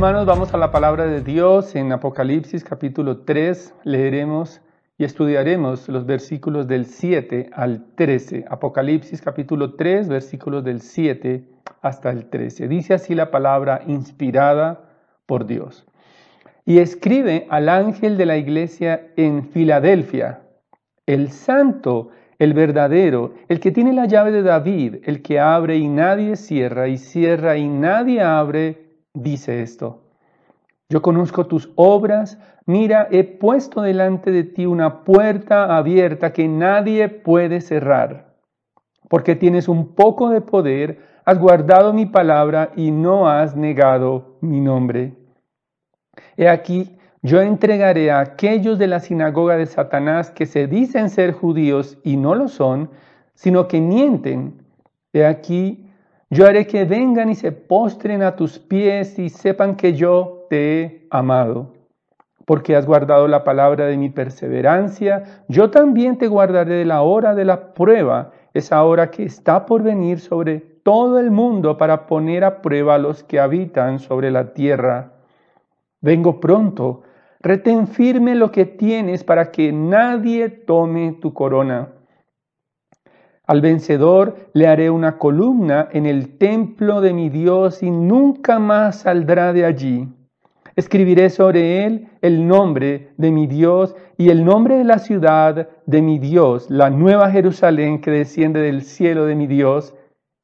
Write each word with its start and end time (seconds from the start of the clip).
Hermanos, 0.00 0.24
vamos 0.24 0.54
a 0.54 0.56
la 0.56 0.70
palabra 0.70 1.04
de 1.04 1.20
Dios 1.20 1.76
en 1.76 1.92
Apocalipsis 1.92 2.64
capítulo 2.64 3.18
3. 3.18 3.74
Leeremos 3.84 4.62
y 4.96 5.04
estudiaremos 5.04 5.90
los 5.90 6.06
versículos 6.06 6.66
del 6.66 6.86
7 6.86 7.50
al 7.52 7.84
13. 7.96 8.46
Apocalipsis 8.48 9.20
capítulo 9.20 9.74
3, 9.74 10.08
versículos 10.08 10.64
del 10.64 10.80
7 10.80 11.44
hasta 11.82 12.10
el 12.12 12.30
13. 12.30 12.66
Dice 12.66 12.94
así 12.94 13.14
la 13.14 13.30
palabra 13.30 13.82
inspirada 13.88 14.88
por 15.26 15.44
Dios. 15.44 15.86
Y 16.64 16.78
escribe 16.78 17.46
al 17.50 17.68
ángel 17.68 18.16
de 18.16 18.24
la 18.24 18.38
iglesia 18.38 19.08
en 19.18 19.50
Filadelfia, 19.50 20.40
el 21.04 21.30
santo, 21.30 22.08
el 22.38 22.54
verdadero, 22.54 23.34
el 23.48 23.60
que 23.60 23.70
tiene 23.70 23.92
la 23.92 24.06
llave 24.06 24.32
de 24.32 24.42
David, 24.42 25.02
el 25.04 25.20
que 25.20 25.38
abre 25.38 25.76
y 25.76 25.88
nadie 25.88 26.36
cierra, 26.36 26.88
y 26.88 26.96
cierra 26.96 27.58
y 27.58 27.68
nadie 27.68 28.22
abre, 28.22 28.89
dice 29.14 29.62
esto. 29.62 30.02
Yo 30.88 31.02
conozco 31.02 31.46
tus 31.46 31.70
obras, 31.76 32.38
mira, 32.66 33.06
he 33.10 33.22
puesto 33.22 33.80
delante 33.80 34.32
de 34.32 34.42
ti 34.44 34.66
una 34.66 35.04
puerta 35.04 35.76
abierta 35.76 36.32
que 36.32 36.48
nadie 36.48 37.08
puede 37.08 37.60
cerrar, 37.60 38.34
porque 39.08 39.36
tienes 39.36 39.68
un 39.68 39.94
poco 39.94 40.30
de 40.30 40.40
poder, 40.40 41.00
has 41.24 41.38
guardado 41.38 41.92
mi 41.92 42.06
palabra 42.06 42.72
y 42.74 42.90
no 42.90 43.28
has 43.28 43.54
negado 43.54 44.38
mi 44.40 44.60
nombre. 44.60 45.14
He 46.36 46.48
aquí, 46.48 46.98
yo 47.22 47.40
entregaré 47.40 48.10
a 48.10 48.20
aquellos 48.20 48.78
de 48.78 48.88
la 48.88 48.98
sinagoga 48.98 49.56
de 49.56 49.66
Satanás 49.66 50.30
que 50.30 50.46
se 50.46 50.66
dicen 50.66 51.08
ser 51.08 51.32
judíos 51.32 51.98
y 52.02 52.16
no 52.16 52.34
lo 52.34 52.48
son, 52.48 52.90
sino 53.34 53.68
que 53.68 53.80
mienten. 53.80 54.66
He 55.12 55.24
aquí, 55.24 55.89
yo 56.30 56.46
haré 56.46 56.68
que 56.68 56.84
vengan 56.84 57.28
y 57.28 57.34
se 57.34 57.50
postren 57.50 58.22
a 58.22 58.36
tus 58.36 58.60
pies 58.60 59.18
y 59.18 59.28
sepan 59.30 59.74
que 59.74 59.94
yo 59.94 60.46
te 60.48 60.80
he 60.80 61.06
amado. 61.10 61.72
Porque 62.44 62.76
has 62.76 62.86
guardado 62.86 63.26
la 63.26 63.42
palabra 63.42 63.86
de 63.86 63.96
mi 63.96 64.10
perseverancia, 64.10 65.42
yo 65.48 65.70
también 65.70 66.18
te 66.18 66.28
guardaré 66.28 66.74
de 66.76 66.84
la 66.84 67.02
hora 67.02 67.34
de 67.34 67.44
la 67.44 67.74
prueba, 67.74 68.30
esa 68.54 68.82
hora 68.84 69.10
que 69.10 69.24
está 69.24 69.66
por 69.66 69.82
venir 69.82 70.20
sobre 70.20 70.60
todo 70.60 71.18
el 71.18 71.32
mundo 71.32 71.76
para 71.76 72.06
poner 72.06 72.44
a 72.44 72.62
prueba 72.62 72.94
a 72.94 72.98
los 72.98 73.24
que 73.24 73.40
habitan 73.40 73.98
sobre 73.98 74.30
la 74.30 74.54
tierra. 74.54 75.12
Vengo 76.00 76.40
pronto, 76.40 77.02
retén 77.40 77.88
firme 77.88 78.36
lo 78.36 78.52
que 78.52 78.66
tienes 78.66 79.24
para 79.24 79.50
que 79.50 79.72
nadie 79.72 80.48
tome 80.48 81.18
tu 81.20 81.34
corona. 81.34 81.88
Al 83.50 83.62
vencedor 83.62 84.36
le 84.52 84.68
haré 84.68 84.90
una 84.90 85.18
columna 85.18 85.88
en 85.90 86.06
el 86.06 86.38
templo 86.38 87.00
de 87.00 87.12
mi 87.12 87.30
Dios 87.30 87.82
y 87.82 87.90
nunca 87.90 88.60
más 88.60 89.00
saldrá 89.00 89.52
de 89.52 89.64
allí. 89.64 90.08
Escribiré 90.76 91.30
sobre 91.30 91.84
él 91.84 92.10
el 92.22 92.46
nombre 92.46 93.08
de 93.16 93.32
mi 93.32 93.48
Dios 93.48 93.96
y 94.16 94.28
el 94.28 94.44
nombre 94.44 94.76
de 94.76 94.84
la 94.84 95.00
ciudad 95.00 95.68
de 95.84 96.00
mi 96.00 96.20
Dios, 96.20 96.70
la 96.70 96.90
nueva 96.90 97.32
Jerusalén 97.32 98.00
que 98.00 98.12
desciende 98.12 98.60
del 98.60 98.82
cielo 98.82 99.24
de 99.26 99.34
mi 99.34 99.48
Dios 99.48 99.96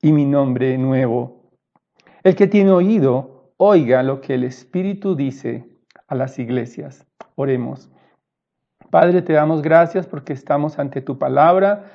y 0.03 0.11
mi 0.11 0.25
nombre 0.25 0.77
nuevo. 0.77 1.45
El 2.25 2.35
que 2.35 2.49
tiene 2.49 2.73
oído, 2.73 3.53
oiga 3.57 4.03
lo 4.03 4.21
que 4.21 4.35
el 4.35 4.43
Espíritu 4.43 5.15
dice 5.15 5.65
a 6.09 6.17
las 6.17 6.41
iglesias. 6.41 7.07
Oremos. 7.37 7.89
Padre, 8.91 9.23
te 9.23 9.35
damos 9.35 9.63
gracias 9.63 10.09
porque 10.09 10.33
estamos 10.33 10.81
ante 10.81 11.03
tu 11.03 11.21
palabra 11.21 11.93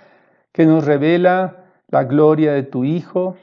que 0.53 0.65
nos 0.65 0.85
revela 0.85 1.65
la 1.87 2.03
gloria 2.03 2.53
de 2.53 2.63
tu 2.63 2.83
Hijo. 2.83 3.37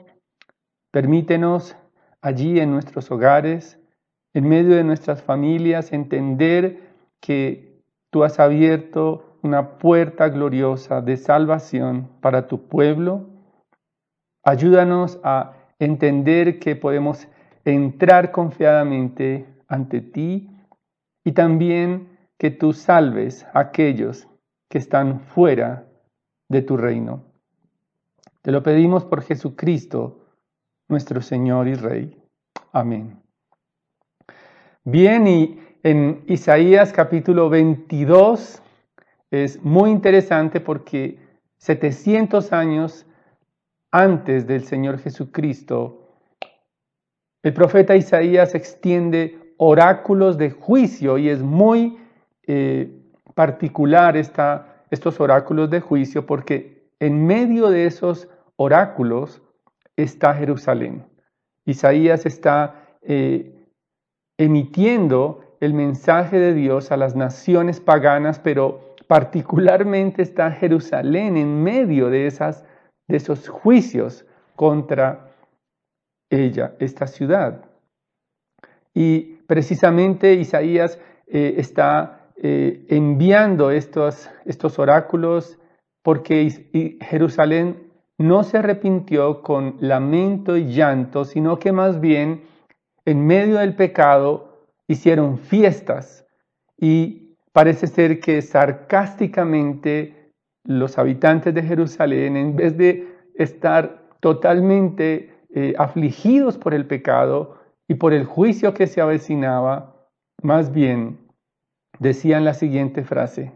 Permítenos 0.91 1.77
allí 2.21 2.61
en 2.61 2.71
nuestros 2.71 3.11
hogares, 3.11 3.79
en 4.35 4.49
medio 4.49 4.77
de 4.77 4.85
nuestras 4.85 5.23
familias, 5.23 5.93
entender 5.93 6.81
que 7.21 7.83
tú 8.11 8.25
has 8.25 8.39
abierto 8.41 9.39
una 9.43 9.79
puerta 9.79 10.29
gloriosa 10.29 11.01
de 11.01 11.17
salvación 11.17 12.09
para 12.21 12.47
tu 12.47 12.69
pueblo. 12.69 13.29
Ayúdanos 14.43 15.21
a 15.23 15.55
entender 15.79 16.59
que 16.59 16.75
podemos 16.75 17.29
entrar 17.65 18.33
confiadamente 18.33 19.47
ante 19.69 20.01
ti 20.01 20.51
y 21.25 21.33
también 21.33 22.19
que 22.39 22.51
tú 22.51 22.73
salves 22.73 23.47
a 23.53 23.61
aquellos 23.61 24.27
que 24.71 24.79
están 24.79 25.21
fuera 25.21 25.88
de 26.49 26.63
tu 26.63 26.77
reino. 26.77 27.25
Te 28.43 28.53
lo 28.53 28.63
pedimos 28.63 29.05
por 29.05 29.23
Jesucristo, 29.23 30.21
nuestro 30.89 31.21
Señor 31.21 31.69
y 31.69 31.75
Rey. 31.75 32.17
Amén. 32.73 33.21
Bien, 34.85 35.27
y 35.27 35.61
en 35.83 36.25
Isaías 36.27 36.93
capítulo 36.93 37.51
22 37.51 38.63
es 39.31 39.63
muy 39.63 39.91
interesante 39.91 40.61
porque 40.61 41.19
700 41.59 42.53
años 42.53 43.07
antes 43.91 44.47
del 44.47 44.65
Señor 44.65 44.99
Jesucristo, 44.99 46.09
el 47.43 47.53
profeta 47.53 47.97
Isaías 47.97 48.55
extiende 48.55 49.55
oráculos 49.59 50.39
de 50.39 50.51
juicio 50.51 51.19
y 51.19 51.29
es 51.29 51.43
muy 51.43 51.99
eh, 52.47 52.91
particular 53.35 54.17
esta 54.17 54.78
estos 54.91 55.21
oráculos 55.21 55.71
de 55.71 55.81
juicio 55.81 56.27
porque 56.27 56.89
en 57.01 57.27
medio 57.27 57.69
de 57.69 57.87
esos 57.87 58.29
oráculos 58.57 59.43
está 59.97 60.35
Jerusalén. 60.35 61.07
Isaías 61.65 62.27
está 62.27 62.97
eh, 63.03 63.55
emitiendo 64.39 65.45
el 65.61 65.75
mensaje 65.75 66.39
de 66.39 66.55
Dios 66.55 66.93
a 66.93 66.97
las 66.97 67.17
naciones 67.17 67.81
paganas, 67.81 68.39
pero 68.39 68.95
particularmente 69.07 70.23
está 70.23 70.51
Jerusalén 70.53 71.37
en 71.37 71.63
medio 71.63 72.11
de, 72.11 72.27
esos 73.09 73.49
juicios 73.49 74.25
contra 74.55 75.33
ella, 76.31 76.75
esta 76.79 77.07
ciudad. 77.07 77.65
Y 78.95 79.21
precisamente 79.47 80.35
Isaías 80.35 80.99
eh, 81.27 81.55
está 81.59 82.18
eh, 82.41 82.87
enviando 82.89 83.71
estos, 83.71 84.31
estos 84.45 84.79
oráculos 84.79 85.59
porque 86.03 86.99
Jerusalén 87.01 87.91
no 88.17 88.43
se 88.43 88.59
arrepintió 88.59 89.43
con 89.43 89.77
lamento 89.81 90.57
y 90.57 90.73
llanto, 90.73 91.25
sino 91.25 91.59
que 91.59 91.73
más 91.73 92.01
bien 92.01 92.43
en 93.05 93.27
medio 93.27 93.59
del 93.59 93.75
pecado 93.75 94.67
hicieron 94.87 95.39
fiestas. 95.39 96.27
Y 96.77 97.37
parece 97.53 97.87
ser 97.87 98.21
que 98.21 98.43
sarcásticamente 98.43 100.33
los 100.65 100.99
habitantes 100.99 101.55
de 101.55 101.63
Jerusalén, 101.63 102.37
en 102.37 102.57
vez 102.57 102.77
de 102.77 103.09
estar 103.35 104.09
totalmente 104.21 105.35
eh, 105.55 105.75
afligidos 105.79 106.59
por 106.59 106.75
el 106.75 106.87
pecado 106.87 107.57
y 107.89 107.95
por 107.95 108.13
el 108.13 108.25
juicio 108.25 108.75
que 108.75 108.87
se 108.87 109.01
avecinaba, 109.01 109.97
más 110.43 110.73
bien 110.73 111.28
decían 111.99 112.45
la 112.45 112.55
siguiente 112.55 113.05
frase, 113.05 113.53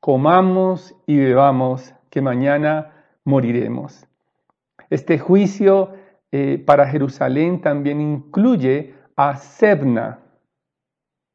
comamos 0.00 0.94
y 1.06 1.18
bebamos, 1.18 1.94
que 2.10 2.22
mañana 2.22 2.92
moriremos. 3.24 4.06
Este 4.90 5.18
juicio 5.18 5.92
eh, 6.32 6.62
para 6.64 6.88
Jerusalén 6.88 7.60
también 7.60 8.00
incluye 8.00 8.94
a 9.16 9.36
Sebna. 9.36 10.20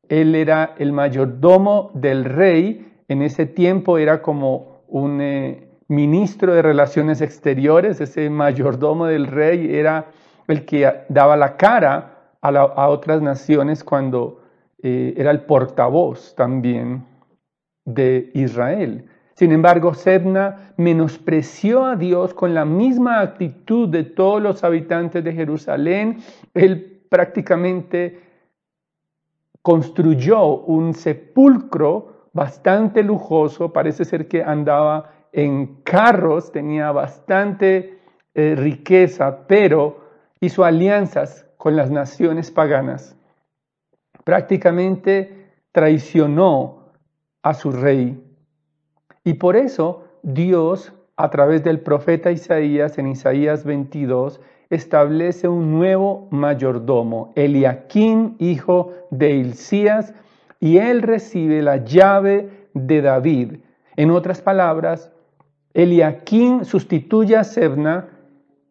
Él 0.08 0.36
era 0.36 0.76
el 0.78 0.92
mayordomo 0.92 1.92
del 1.94 2.26
rey, 2.26 2.92
en 3.08 3.22
ese 3.22 3.46
tiempo 3.46 3.98
era 3.98 4.22
como 4.22 4.84
un 4.88 5.22
eh, 5.22 5.70
ministro 5.88 6.54
de 6.54 6.62
relaciones 6.62 7.22
exteriores, 7.22 8.02
ese 8.02 8.30
mayordomo 8.30 9.06
del 9.06 9.28
rey 9.28 9.76
era 9.76 10.08
el 10.48 10.66
que 10.66 11.06
daba 11.10 11.38
la 11.38 11.56
cara 11.58 12.36
a, 12.42 12.50
a 12.50 12.90
otras 12.90 13.22
naciones 13.22 13.84
cuando 13.84 14.43
eh, 14.86 15.14
era 15.16 15.32
el 15.32 15.46
portavoz 15.46 16.36
también 16.36 17.06
de 17.86 18.30
Israel. 18.34 19.06
Sin 19.34 19.54
embargo, 19.54 19.94
Sebna 19.94 20.74
menospreció 20.76 21.86
a 21.86 21.96
Dios 21.96 22.34
con 22.34 22.54
la 22.54 22.66
misma 22.66 23.22
actitud 23.22 23.88
de 23.88 24.04
todos 24.04 24.42
los 24.42 24.62
habitantes 24.66 25.24
de 25.24 25.32
Jerusalén. 25.32 26.18
Él 26.54 27.06
prácticamente 27.10 28.20
construyó 29.62 30.48
un 30.48 30.94
sepulcro 30.94 32.30
bastante 32.34 33.04
lujoso, 33.04 33.72
parece 33.72 34.04
ser 34.04 34.28
que 34.28 34.44
andaba 34.44 35.12
en 35.32 35.82
carros, 35.84 36.52
tenía 36.52 36.92
bastante 36.92 38.00
eh, 38.34 38.56
riqueza, 38.58 39.48
pero 39.48 40.02
hizo 40.42 40.66
alianzas 40.66 41.48
con 41.56 41.78
las 41.78 41.90
naciones 41.90 42.52
paganas 42.52 43.18
prácticamente 44.24 45.52
traicionó 45.72 46.94
a 47.42 47.54
su 47.54 47.72
rey. 47.72 48.22
Y 49.24 49.36
por 49.36 49.56
eso 49.56 50.06
Dios, 50.22 50.94
a 51.18 51.30
través 51.30 51.64
del 51.64 51.82
profeta 51.82 52.32
Isaías, 52.32 52.98
en 52.98 53.08
Isaías 53.08 53.64
22, 53.66 54.40
establece 54.70 55.48
un 55.48 55.72
nuevo 55.72 56.28
mayordomo, 56.32 57.32
Eliaquín, 57.36 58.36
hijo 58.40 58.94
de 59.12 59.32
Hilcías, 59.32 60.14
y 60.60 60.78
él 60.78 61.02
recibe 61.02 61.62
la 61.62 61.78
llave 61.78 62.68
de 62.74 63.02
David. 63.02 63.56
En 63.96 64.12
otras 64.12 64.42
palabras, 64.42 65.12
Eliaquín 65.74 66.66
sustituye 66.66 67.36
a 67.36 67.44
Sebna 67.44 68.10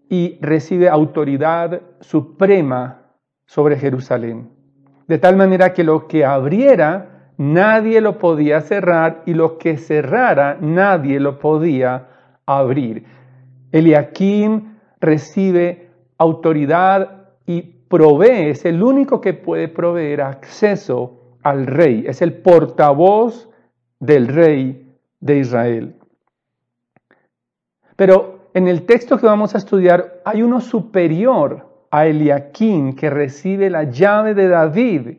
y 0.08 0.38
recibe 0.40 0.88
autoridad 0.88 1.82
suprema 2.00 3.02
sobre 3.46 3.76
Jerusalén. 3.76 4.61
De 5.06 5.18
tal 5.18 5.36
manera 5.36 5.72
que 5.72 5.84
lo 5.84 6.06
que 6.06 6.24
abriera 6.24 7.32
nadie 7.38 8.00
lo 8.00 8.18
podía 8.18 8.60
cerrar 8.60 9.22
y 9.26 9.34
lo 9.34 9.58
que 9.58 9.76
cerrara 9.76 10.56
nadie 10.60 11.18
lo 11.18 11.38
podía 11.38 12.08
abrir. 12.46 13.04
Eliakim 13.72 14.76
recibe 15.00 15.90
autoridad 16.18 17.30
y 17.46 17.62
provee, 17.62 18.50
es 18.50 18.64
el 18.64 18.82
único 18.82 19.20
que 19.20 19.34
puede 19.34 19.68
proveer 19.68 20.22
acceso 20.22 21.36
al 21.42 21.66
rey, 21.66 22.04
es 22.06 22.22
el 22.22 22.34
portavoz 22.34 23.48
del 23.98 24.28
rey 24.28 24.94
de 25.20 25.38
Israel. 25.38 25.96
Pero 27.96 28.50
en 28.54 28.68
el 28.68 28.84
texto 28.86 29.18
que 29.18 29.26
vamos 29.26 29.54
a 29.54 29.58
estudiar 29.58 30.20
hay 30.24 30.42
uno 30.42 30.60
superior 30.60 31.71
a 31.92 32.06
Eliakim 32.06 32.94
que 32.96 33.10
recibe 33.10 33.68
la 33.68 33.84
llave 33.84 34.32
de 34.34 34.48
David 34.48 35.18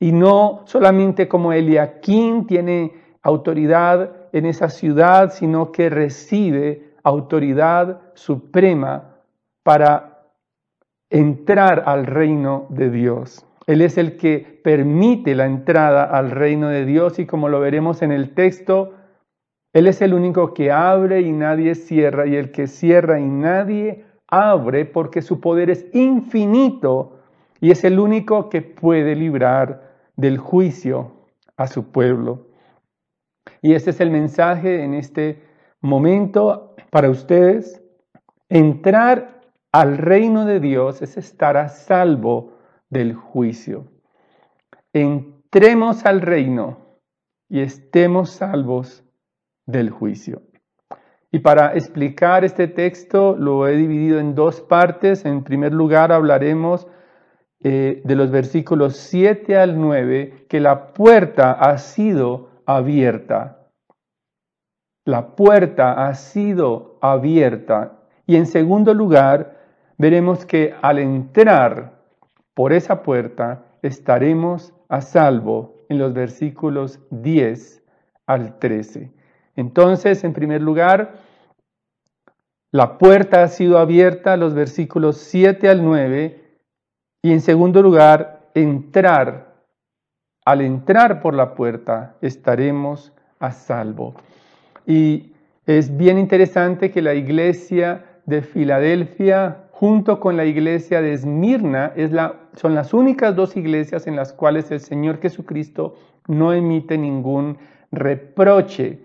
y 0.00 0.10
no 0.10 0.62
solamente 0.64 1.28
como 1.28 1.52
Eliakim 1.52 2.46
tiene 2.46 2.92
autoridad 3.22 4.10
en 4.32 4.44
esa 4.44 4.68
ciudad, 4.68 5.32
sino 5.32 5.70
que 5.70 5.88
recibe 5.88 6.94
autoridad 7.04 8.00
suprema 8.14 9.18
para 9.62 10.24
entrar 11.10 11.84
al 11.86 12.06
reino 12.06 12.66
de 12.70 12.90
Dios. 12.90 13.46
Él 13.66 13.80
es 13.80 13.96
el 13.96 14.16
que 14.16 14.60
permite 14.64 15.36
la 15.36 15.46
entrada 15.46 16.02
al 16.02 16.32
reino 16.32 16.68
de 16.68 16.84
Dios 16.84 17.20
y 17.20 17.26
como 17.26 17.48
lo 17.48 17.60
veremos 17.60 18.02
en 18.02 18.10
el 18.10 18.34
texto, 18.34 18.94
Él 19.72 19.86
es 19.86 20.02
el 20.02 20.14
único 20.14 20.54
que 20.54 20.72
abre 20.72 21.20
y 21.20 21.30
nadie 21.30 21.76
cierra 21.76 22.26
y 22.26 22.34
el 22.34 22.50
que 22.50 22.66
cierra 22.66 23.20
y 23.20 23.26
nadie 23.26 24.09
abre 24.30 24.84
porque 24.84 25.22
su 25.22 25.40
poder 25.40 25.70
es 25.70 25.86
infinito 25.92 27.18
y 27.60 27.70
es 27.70 27.84
el 27.84 27.98
único 27.98 28.48
que 28.48 28.62
puede 28.62 29.14
librar 29.14 29.90
del 30.16 30.38
juicio 30.38 31.12
a 31.56 31.66
su 31.66 31.90
pueblo. 31.90 32.46
Y 33.62 33.74
este 33.74 33.90
es 33.90 34.00
el 34.00 34.10
mensaje 34.10 34.82
en 34.82 34.94
este 34.94 35.42
momento 35.80 36.74
para 36.90 37.10
ustedes. 37.10 37.82
Entrar 38.48 39.42
al 39.72 39.98
reino 39.98 40.46
de 40.46 40.60
Dios 40.60 41.02
es 41.02 41.16
estar 41.16 41.56
a 41.56 41.68
salvo 41.68 42.58
del 42.88 43.14
juicio. 43.14 43.86
Entremos 44.92 46.06
al 46.06 46.20
reino 46.20 46.78
y 47.48 47.60
estemos 47.60 48.30
salvos 48.30 49.04
del 49.66 49.90
juicio. 49.90 50.42
Y 51.32 51.38
para 51.40 51.74
explicar 51.74 52.44
este 52.44 52.66
texto 52.66 53.36
lo 53.36 53.68
he 53.68 53.76
dividido 53.76 54.18
en 54.18 54.34
dos 54.34 54.60
partes. 54.60 55.24
En 55.24 55.44
primer 55.44 55.72
lugar 55.72 56.12
hablaremos 56.12 56.88
eh, 57.62 58.02
de 58.04 58.16
los 58.16 58.30
versículos 58.30 58.96
7 58.96 59.56
al 59.56 59.80
9 59.80 60.46
que 60.48 60.60
la 60.60 60.92
puerta 60.92 61.52
ha 61.52 61.78
sido 61.78 62.48
abierta. 62.66 63.68
La 65.04 65.36
puerta 65.36 66.06
ha 66.06 66.14
sido 66.14 66.98
abierta. 67.00 68.00
Y 68.26 68.36
en 68.36 68.46
segundo 68.46 68.92
lugar, 68.94 69.58
veremos 69.98 70.46
que 70.46 70.74
al 70.82 70.98
entrar 70.98 72.00
por 72.54 72.72
esa 72.72 73.02
puerta 73.02 73.64
estaremos 73.82 74.72
a 74.88 75.00
salvo 75.00 75.84
en 75.88 75.98
los 75.98 76.12
versículos 76.12 77.00
10 77.10 77.82
al 78.26 78.58
13. 78.58 79.12
Entonces, 79.56 80.24
en 80.24 80.32
primer 80.32 80.62
lugar, 80.62 81.14
la 82.72 82.98
puerta 82.98 83.42
ha 83.42 83.48
sido 83.48 83.78
abierta, 83.78 84.36
los 84.36 84.54
versículos 84.54 85.16
7 85.18 85.68
al 85.68 85.84
9, 85.84 86.40
y 87.22 87.32
en 87.32 87.40
segundo 87.40 87.82
lugar, 87.82 88.48
entrar. 88.54 89.50
Al 90.44 90.62
entrar 90.62 91.20
por 91.20 91.34
la 91.34 91.54
puerta 91.54 92.16
estaremos 92.22 93.12
a 93.38 93.52
salvo. 93.52 94.14
Y 94.86 95.32
es 95.66 95.96
bien 95.96 96.18
interesante 96.18 96.90
que 96.90 97.02
la 97.02 97.14
iglesia 97.14 98.04
de 98.26 98.42
Filadelfia 98.42 99.64
junto 99.70 100.20
con 100.20 100.36
la 100.36 100.44
iglesia 100.44 101.00
de 101.00 101.12
Esmirna 101.12 101.92
es 101.96 102.12
la, 102.12 102.34
son 102.54 102.74
las 102.74 102.92
únicas 102.92 103.34
dos 103.34 103.56
iglesias 103.56 104.06
en 104.06 104.16
las 104.16 104.32
cuales 104.32 104.70
el 104.70 104.80
Señor 104.80 105.20
Jesucristo 105.20 105.96
no 106.26 106.52
emite 106.52 106.98
ningún 106.98 107.58
reproche. 107.90 108.98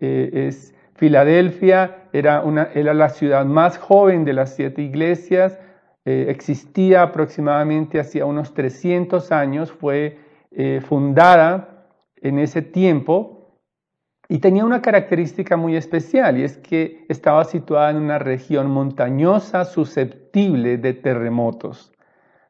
Eh, 0.00 0.46
es 0.48 0.74
Filadelfia 0.94 2.08
era, 2.12 2.42
una, 2.42 2.70
era 2.74 2.92
la 2.92 3.08
ciudad 3.08 3.44
más 3.44 3.78
joven 3.78 4.24
de 4.24 4.32
las 4.32 4.56
siete 4.56 4.82
iglesias, 4.82 5.58
eh, 6.04 6.26
existía 6.28 7.02
aproximadamente 7.02 8.00
hacia 8.00 8.26
unos 8.26 8.52
300 8.54 9.30
años, 9.30 9.70
fue 9.70 10.18
eh, 10.50 10.80
fundada 10.80 11.86
en 12.16 12.38
ese 12.38 12.62
tiempo 12.62 13.60
y 14.28 14.38
tenía 14.38 14.64
una 14.64 14.82
característica 14.82 15.56
muy 15.56 15.76
especial 15.76 16.38
y 16.38 16.42
es 16.42 16.58
que 16.58 17.04
estaba 17.08 17.44
situada 17.44 17.90
en 17.90 17.98
una 17.98 18.18
región 18.18 18.68
montañosa 18.70 19.64
susceptible 19.64 20.78
de 20.78 20.94
terremotos. 20.94 21.92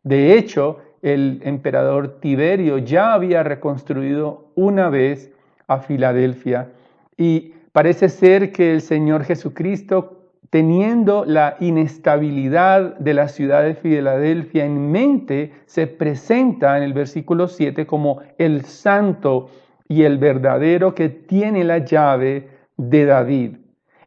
De 0.02 0.38
hecho, 0.38 0.78
el 1.02 1.40
emperador 1.44 2.18
Tiberio 2.20 2.78
ya 2.78 3.12
había 3.12 3.42
reconstruido 3.42 4.52
una 4.54 4.88
vez 4.88 5.32
a 5.66 5.80
Filadelfia 5.80 6.72
y 7.18 7.52
parece 7.72 8.08
ser 8.08 8.52
que 8.52 8.72
el 8.72 8.80
Señor 8.80 9.24
Jesucristo 9.24 10.18
teniendo 10.50 11.24
la 11.26 11.56
inestabilidad 11.60 12.96
de 12.98 13.14
la 13.14 13.28
ciudad 13.28 13.62
de 13.64 13.74
Filadelfia 13.74 14.64
en 14.64 14.90
mente, 14.90 15.52
se 15.66 15.86
presenta 15.86 16.76
en 16.76 16.84
el 16.84 16.94
versículo 16.94 17.48
7 17.48 17.86
como 17.86 18.22
el 18.38 18.64
santo 18.64 19.50
y 19.88 20.04
el 20.04 20.18
verdadero 20.18 20.94
que 20.94 21.08
tiene 21.08 21.64
la 21.64 21.78
llave 21.78 22.48
de 22.76 23.04
David. 23.04 23.56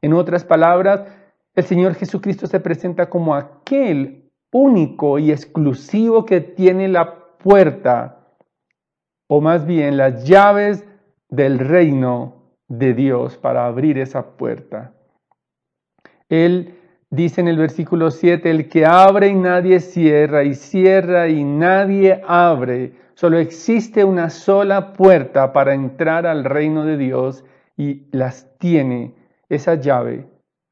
En 0.02 0.14
otras 0.14 0.44
palabras, 0.44 1.04
el 1.54 1.64
Señor 1.64 1.94
Jesucristo 1.96 2.48
se 2.48 2.60
presenta 2.60 3.10
como 3.10 3.36
aquel 3.36 4.32
único 4.52 5.20
y 5.20 5.32
exclusivo 5.32 6.26
que 6.26 6.42
tiene 6.42 6.88
la 6.88 7.38
puerta, 7.38 8.18
o 9.28 9.42
más 9.42 9.66
bien 9.66 9.98
las 9.98 10.26
llaves 10.26 10.86
del 11.30 11.60
reino 11.60 12.41
de 12.72 12.94
Dios 12.94 13.38
para 13.38 13.66
abrir 13.66 13.98
esa 13.98 14.38
puerta. 14.38 14.94
Él 16.30 16.76
dice 17.10 17.42
en 17.42 17.50
el 17.50 17.58
versículo 17.58 18.10
7, 18.10 18.50
el 18.50 18.70
que 18.70 18.86
abre 18.86 19.28
y 19.28 19.36
nadie 19.36 19.82
cierra, 19.82 20.46
y 20.46 20.54
cierra 20.54 21.28
y 21.28 21.44
nadie 21.44 22.22
abre. 22.26 22.94
Solo 23.14 23.40
existe 23.40 24.06
una 24.06 24.30
sola 24.30 24.94
puerta 24.94 25.52
para 25.52 25.74
entrar 25.74 26.26
al 26.26 26.46
reino 26.46 26.86
de 26.86 26.96
Dios 26.96 27.44
y 27.76 28.08
las 28.12 28.58
tiene 28.58 29.16
esa 29.50 29.76
llave, 29.76 30.28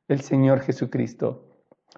el 0.07 0.21
Señor 0.21 0.61
Jesucristo. 0.61 1.43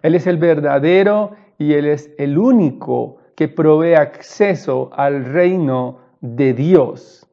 Él 0.02 0.16
es 0.16 0.26
el 0.26 0.38
verdadero 0.38 1.36
y 1.60 1.74
Él 1.74 1.86
es 1.86 2.12
el 2.18 2.40
único 2.40 3.18
que 3.36 3.48
provee 3.48 3.94
acceso 3.94 4.90
al 4.94 5.26
reino 5.26 6.00
de 6.22 6.54
Dios. 6.54 7.31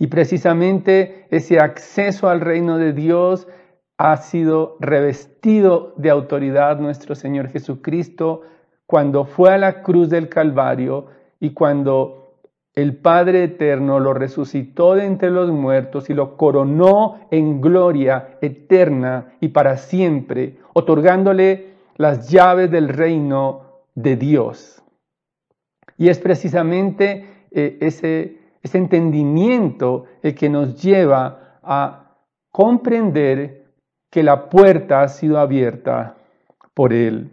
Y 0.00 0.06
precisamente 0.06 1.26
ese 1.30 1.60
acceso 1.60 2.30
al 2.30 2.40
reino 2.40 2.78
de 2.78 2.94
Dios 2.94 3.46
ha 3.98 4.16
sido 4.16 4.78
revestido 4.80 5.92
de 5.98 6.08
autoridad 6.08 6.80
nuestro 6.80 7.14
Señor 7.14 7.50
Jesucristo 7.50 8.40
cuando 8.86 9.26
fue 9.26 9.52
a 9.52 9.58
la 9.58 9.82
cruz 9.82 10.08
del 10.08 10.30
Calvario 10.30 11.08
y 11.38 11.50
cuando 11.50 12.38
el 12.74 12.96
Padre 12.96 13.44
Eterno 13.44 14.00
lo 14.00 14.14
resucitó 14.14 14.94
de 14.94 15.04
entre 15.04 15.30
los 15.30 15.50
muertos 15.50 16.08
y 16.08 16.14
lo 16.14 16.38
coronó 16.38 17.20
en 17.30 17.60
gloria 17.60 18.38
eterna 18.40 19.34
y 19.38 19.48
para 19.48 19.76
siempre, 19.76 20.56
otorgándole 20.72 21.74
las 21.96 22.30
llaves 22.30 22.70
del 22.70 22.88
reino 22.88 23.82
de 23.94 24.16
Dios. 24.16 24.82
Y 25.98 26.08
es 26.08 26.18
precisamente 26.18 27.26
eh, 27.50 27.76
ese, 27.82 28.39
ese 28.62 28.78
entendimiento 28.78 30.04
el 30.22 30.34
que 30.34 30.48
nos 30.48 30.80
lleva 30.80 31.58
a 31.62 32.16
comprender 32.50 33.64
que 34.10 34.22
la 34.22 34.48
puerta 34.48 35.02
ha 35.02 35.08
sido 35.08 35.38
abierta 35.38 36.16
por 36.74 36.92
Él. 36.92 37.30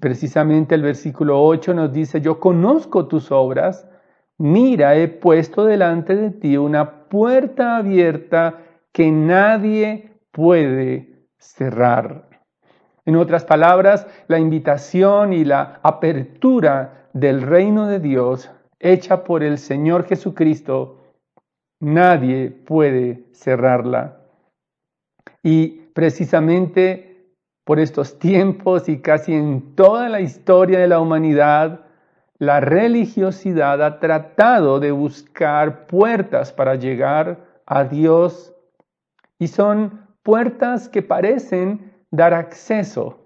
Precisamente 0.00 0.74
el 0.74 0.82
versículo 0.82 1.42
8 1.42 1.72
nos 1.72 1.92
dice, 1.92 2.20
yo 2.20 2.40
conozco 2.40 3.06
tus 3.06 3.32
obras, 3.32 3.88
mira, 4.36 4.96
he 4.96 5.08
puesto 5.08 5.64
delante 5.64 6.14
de 6.14 6.30
ti 6.30 6.56
una 6.56 7.08
puerta 7.08 7.76
abierta 7.76 8.58
que 8.92 9.10
nadie 9.10 10.12
puede 10.30 11.26
cerrar. 11.38 12.28
En 13.06 13.16
otras 13.16 13.44
palabras, 13.44 14.06
la 14.26 14.38
invitación 14.38 15.32
y 15.32 15.44
la 15.44 15.80
apertura 15.82 17.08
del 17.14 17.40
reino 17.40 17.86
de 17.86 18.00
Dios 18.00 18.50
hecha 18.80 19.24
por 19.24 19.42
el 19.42 19.58
Señor 19.58 20.06
Jesucristo, 20.06 20.98
nadie 21.80 22.50
puede 22.50 23.24
cerrarla. 23.32 24.20
Y 25.42 25.68
precisamente 25.94 27.08
por 27.64 27.78
estos 27.78 28.18
tiempos 28.18 28.88
y 28.88 29.00
casi 29.00 29.34
en 29.34 29.74
toda 29.74 30.08
la 30.08 30.22
historia 30.22 30.78
de 30.78 30.88
la 30.88 31.00
humanidad, 31.00 31.80
la 32.38 32.60
religiosidad 32.60 33.82
ha 33.82 34.00
tratado 34.00 34.80
de 34.80 34.90
buscar 34.90 35.86
puertas 35.86 36.50
para 36.50 36.76
llegar 36.76 37.44
a 37.66 37.84
Dios 37.84 38.54
y 39.38 39.48
son 39.48 40.06
puertas 40.22 40.88
que 40.88 41.02
parecen 41.02 41.92
dar 42.10 42.32
acceso. 42.32 43.18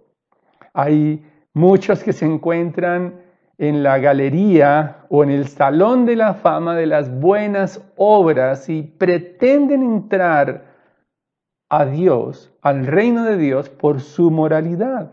Hay 0.75 1.25
muchos 1.55 2.03
que 2.03 2.13
se 2.13 2.25
encuentran 2.25 3.22
en 3.63 3.85
la 3.85 3.99
galería 3.99 5.07
o 5.09 5.23
en 5.23 5.31
el 5.31 5.47
salón 5.47 6.05
de 6.05 6.17
la 6.17 6.35
fama 6.35 6.75
de 6.75 6.87
las 6.87 7.09
buenas 7.21 7.81
obras 7.97 8.69
y 8.69 8.83
pretenden 8.83 9.85
entrar 9.85 10.65
a 11.69 11.85
Dios, 11.85 12.53
al 12.61 12.89
reino 12.89 13.23
de 13.23 13.37
Dios, 13.37 13.69
por 13.69 14.01
su 14.01 14.33
moralidad. 14.33 15.13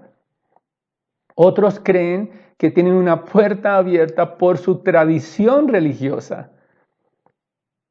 Otros 1.36 1.80
creen 1.80 2.32
que 2.58 2.72
tienen 2.72 2.94
una 2.94 3.24
puerta 3.24 3.78
abierta 3.78 4.36
por 4.40 4.58
su 4.58 4.80
tradición 4.80 5.68
religiosa, 5.68 6.50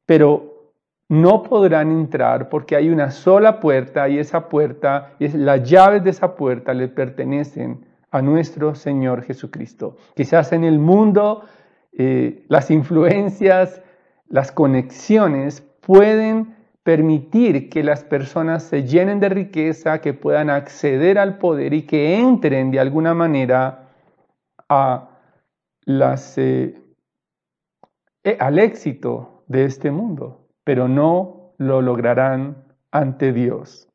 pero 0.05 0.73
no 1.07 1.41
podrán 1.41 1.89
entrar 1.89 2.49
porque 2.49 2.75
hay 2.75 2.89
una 2.89 3.11
sola 3.11 3.61
puerta 3.61 4.09
y 4.09 4.19
esa 4.19 4.49
puerta, 4.49 5.13
las 5.19 5.63
llaves 5.63 6.03
de 6.03 6.09
esa 6.09 6.35
puerta 6.35 6.73
le 6.73 6.89
pertenecen 6.89 7.88
a 8.11 8.21
nuestro 8.21 8.75
Señor 8.75 9.23
Jesucristo. 9.23 9.97
Quizás 10.15 10.51
en 10.51 10.63
el 10.63 10.79
mundo 10.79 11.43
eh, 11.91 12.45
las 12.47 12.71
influencias, 12.71 13.81
las 14.27 14.51
conexiones 14.51 15.61
pueden 15.81 16.55
permitir 16.83 17.69
que 17.69 17.83
las 17.83 18.03
personas 18.03 18.63
se 18.63 18.83
llenen 18.83 19.19
de 19.19 19.29
riqueza, 19.29 20.01
que 20.01 20.13
puedan 20.13 20.49
acceder 20.49 21.19
al 21.19 21.37
poder 21.37 21.73
y 21.73 21.83
que 21.83 22.17
entren 22.17 22.71
de 22.71 22.79
alguna 22.79 23.13
manera 23.13 23.89
a 24.69 25.09
las, 25.85 26.37
eh, 26.37 26.81
eh, 28.23 28.37
al 28.39 28.59
éxito 28.59 29.43
de 29.47 29.65
este 29.65 29.91
mundo, 29.91 30.47
pero 30.63 30.87
no 30.87 31.53
lo 31.57 31.81
lograrán 31.81 32.63
ante 32.91 33.33
Dios. 33.33 33.87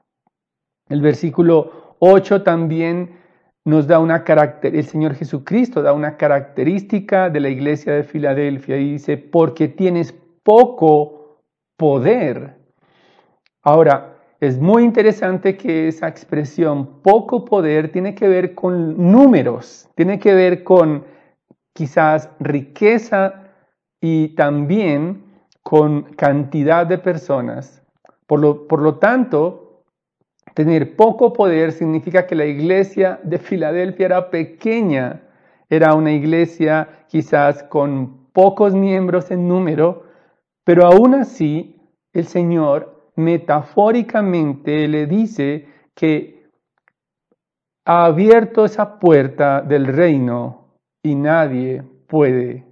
El 0.88 1.00
versículo 1.00 1.96
8 2.00 2.42
también 2.42 3.23
nos 3.64 3.86
da 3.86 3.98
una 3.98 4.24
característica, 4.24 4.78
el 4.78 4.86
Señor 4.86 5.14
Jesucristo 5.14 5.82
da 5.82 5.92
una 5.92 6.16
característica 6.16 7.30
de 7.30 7.40
la 7.40 7.48
iglesia 7.48 7.94
de 7.94 8.04
Filadelfia 8.04 8.76
y 8.76 8.92
dice, 8.92 9.16
porque 9.16 9.68
tienes 9.68 10.14
poco 10.42 11.40
poder. 11.76 12.58
Ahora, 13.62 14.14
es 14.40 14.60
muy 14.60 14.84
interesante 14.84 15.56
que 15.56 15.88
esa 15.88 16.06
expresión 16.06 17.00
poco 17.00 17.46
poder 17.46 17.90
tiene 17.90 18.14
que 18.14 18.28
ver 18.28 18.54
con 18.54 19.10
números, 19.10 19.88
tiene 19.94 20.18
que 20.18 20.34
ver 20.34 20.62
con 20.62 21.04
quizás 21.72 22.28
riqueza 22.40 23.52
y 24.00 24.34
también 24.34 25.24
con 25.62 26.02
cantidad 26.14 26.86
de 26.86 26.98
personas. 26.98 27.82
Por 28.26 28.40
lo, 28.40 28.68
por 28.68 28.82
lo 28.82 28.98
tanto, 28.98 29.63
tener 30.54 30.96
poco 30.96 31.32
poder 31.32 31.72
significa 31.72 32.26
que 32.26 32.34
la 32.34 32.46
iglesia 32.46 33.20
de 33.24 33.38
Filadelfia 33.38 34.06
era 34.06 34.30
pequeña, 34.30 35.22
era 35.68 35.94
una 35.94 36.12
iglesia 36.12 36.88
quizás 37.08 37.64
con 37.64 38.28
pocos 38.32 38.74
miembros 38.74 39.30
en 39.30 39.48
número, 39.48 40.04
pero 40.64 40.86
aún 40.86 41.14
así 41.14 41.80
el 42.12 42.26
Señor 42.26 43.10
metafóricamente 43.16 44.88
le 44.88 45.06
dice 45.06 45.68
que 45.94 46.48
ha 47.84 48.06
abierto 48.06 48.64
esa 48.64 48.98
puerta 48.98 49.60
del 49.60 49.86
reino 49.86 50.76
y 51.02 51.14
nadie 51.14 51.82
puede 52.06 52.64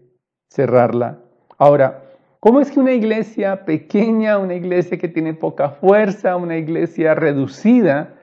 cerrarla. 0.50 1.18
Ahora, 1.58 2.01
¿cómo 2.42 2.60
es 2.60 2.72
que 2.72 2.80
una 2.80 2.90
iglesia 2.90 3.64
pequeña, 3.64 4.38
una 4.38 4.54
iglesia 4.54 4.98
que 4.98 5.06
tiene 5.06 5.32
poca 5.32 5.70
fuerza, 5.70 6.34
una 6.34 6.56
iglesia 6.56 7.14
reducida, 7.14 8.14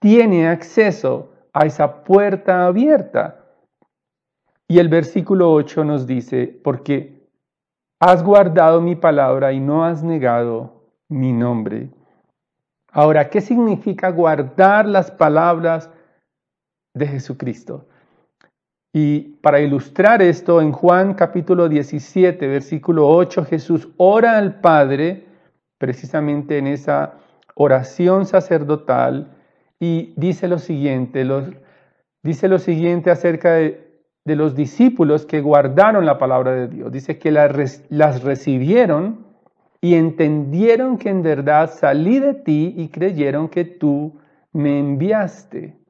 tiene 0.00 0.48
acceso 0.48 1.32
a 1.52 1.64
esa 1.64 2.02
puerta 2.02 2.66
abierta? 2.66 3.46
Y 4.66 4.80
el 4.80 4.88
versículo 4.88 5.52
8 5.52 5.84
nos 5.84 6.08
dice, 6.08 6.48
porque 6.64 7.28
has 8.00 8.24
guardado 8.24 8.80
mi 8.80 8.96
palabra 8.96 9.52
y 9.52 9.60
no 9.60 9.84
has 9.84 10.02
negado 10.02 10.88
mi 11.08 11.32
nombre. 11.32 11.88
Ahora, 12.90 13.30
¿qué 13.30 13.40
significa 13.40 14.10
guardar 14.10 14.86
las 14.86 15.12
palabras 15.12 15.88
de 16.94 17.06
Jesucristo? 17.06 17.86
Y 18.94 19.20
para 19.40 19.60
ilustrar 19.60 20.20
esto, 20.20 20.60
en 20.60 20.70
Juan 20.70 21.14
capítulo 21.14 21.68
17, 21.68 22.46
versículo 22.46 23.08
8, 23.08 23.46
Jesús 23.46 23.88
ora 23.96 24.36
al 24.36 24.60
Padre, 24.60 25.24
precisamente 25.78 26.58
en 26.58 26.66
esa 26.66 27.14
oración 27.54 28.26
sacerdotal, 28.26 29.34
y 29.80 30.12
dice 30.16 30.46
lo 30.46 30.58
siguiente, 30.58 31.26
dice 32.22 32.48
lo 32.48 32.58
siguiente 32.58 33.10
acerca 33.10 33.54
de, 33.54 33.88
los 34.24 34.54
discípulos 34.54 35.26
que 35.26 35.40
guardaron 35.40 36.06
la 36.06 36.18
palabra 36.18 36.52
de 36.52 36.68
Dios. 36.68 36.92
Dice 36.92 37.18
que 37.18 37.32
las 37.32 38.22
recibieron 38.22 39.26
y 39.80 39.96
entendieron 39.96 40.98
que 40.98 41.08
en 41.08 41.22
verdad 41.22 41.72
salí 41.74 42.20
de 42.20 42.34
ti 42.34 42.74
y 42.76 42.88
creyeron 42.88 43.48
que 43.48 43.64
tú 43.64 44.20
me 44.52 44.78
enviaste. 44.78 45.81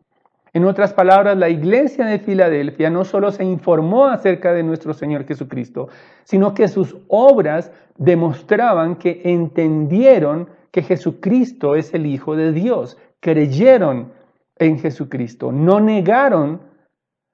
En 0.54 0.66
otras 0.66 0.92
palabras, 0.92 1.36
la 1.38 1.48
iglesia 1.48 2.04
de 2.04 2.18
Filadelfia 2.18 2.90
no 2.90 3.04
solo 3.04 3.30
se 3.32 3.42
informó 3.42 4.06
acerca 4.06 4.52
de 4.52 4.62
nuestro 4.62 4.92
Señor 4.92 5.24
Jesucristo, 5.24 5.88
sino 6.24 6.52
que 6.52 6.68
sus 6.68 6.96
obras 7.08 7.72
demostraban 7.96 8.96
que 8.96 9.22
entendieron 9.24 10.50
que 10.70 10.82
Jesucristo 10.82 11.74
es 11.74 11.94
el 11.94 12.04
Hijo 12.04 12.36
de 12.36 12.52
Dios, 12.52 12.98
creyeron 13.20 14.12
en 14.56 14.78
Jesucristo, 14.78 15.52
no 15.52 15.80
negaron 15.80 16.60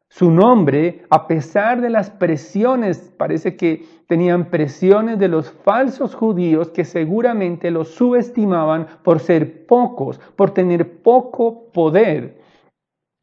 su 0.09 0.31
nombre 0.31 1.03
a 1.11 1.27
pesar 1.27 1.81
de 1.81 1.91
las 1.91 2.11
presiones, 2.11 3.13
parece 3.17 3.57
que 3.57 3.85
tenían 4.07 4.49
presiones 4.49 5.19
de 5.19 5.29
los 5.29 5.51
falsos 5.51 6.15
judíos 6.15 6.71
que 6.71 6.85
seguramente 6.85 7.71
los 7.71 7.89
subestimaban 7.89 8.87
por 9.03 9.21
ser 9.21 9.67
pocos, 9.67 10.19
por 10.37 10.53
tener 10.53 11.03
poco 11.03 11.71
poder. 11.73 12.38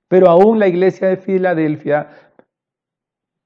Pero 0.08 0.30
aún 0.30 0.60
la 0.60 0.68
iglesia 0.68 1.08
de 1.08 1.18
Filadelfia 1.18 2.10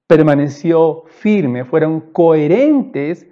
permaneció 0.08 1.04
firme, 1.08 1.66
fueron 1.66 2.02
coherentes 2.02 3.28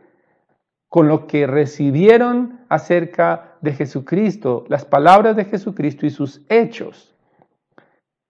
con 0.89 1.07
lo 1.07 1.27
que 1.27 1.47
recibieron 1.47 2.61
acerca 2.69 3.55
de 3.61 3.73
Jesucristo, 3.73 4.65
las 4.69 4.85
palabras 4.85 5.35
de 5.35 5.45
Jesucristo 5.45 6.05
y 6.05 6.09
sus 6.09 6.41
hechos. 6.49 7.15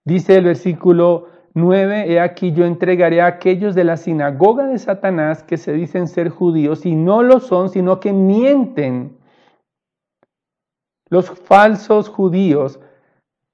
Dice 0.04 0.36
el 0.36 0.44
versículo 0.44 1.28
9, 1.54 2.12
he 2.12 2.20
aquí 2.20 2.52
yo 2.52 2.64
entregaré 2.64 3.20
a 3.20 3.26
aquellos 3.26 3.74
de 3.74 3.84
la 3.84 3.96
sinagoga 3.96 4.66
de 4.66 4.78
Satanás 4.78 5.42
que 5.42 5.56
se 5.56 5.72
dicen 5.72 6.08
ser 6.08 6.30
judíos 6.30 6.86
y 6.86 6.94
no 6.94 7.22
lo 7.22 7.40
son, 7.40 7.68
sino 7.68 8.00
que 8.00 8.12
mienten. 8.12 9.18
Los 11.10 11.30
falsos 11.30 12.08
judíos 12.08 12.80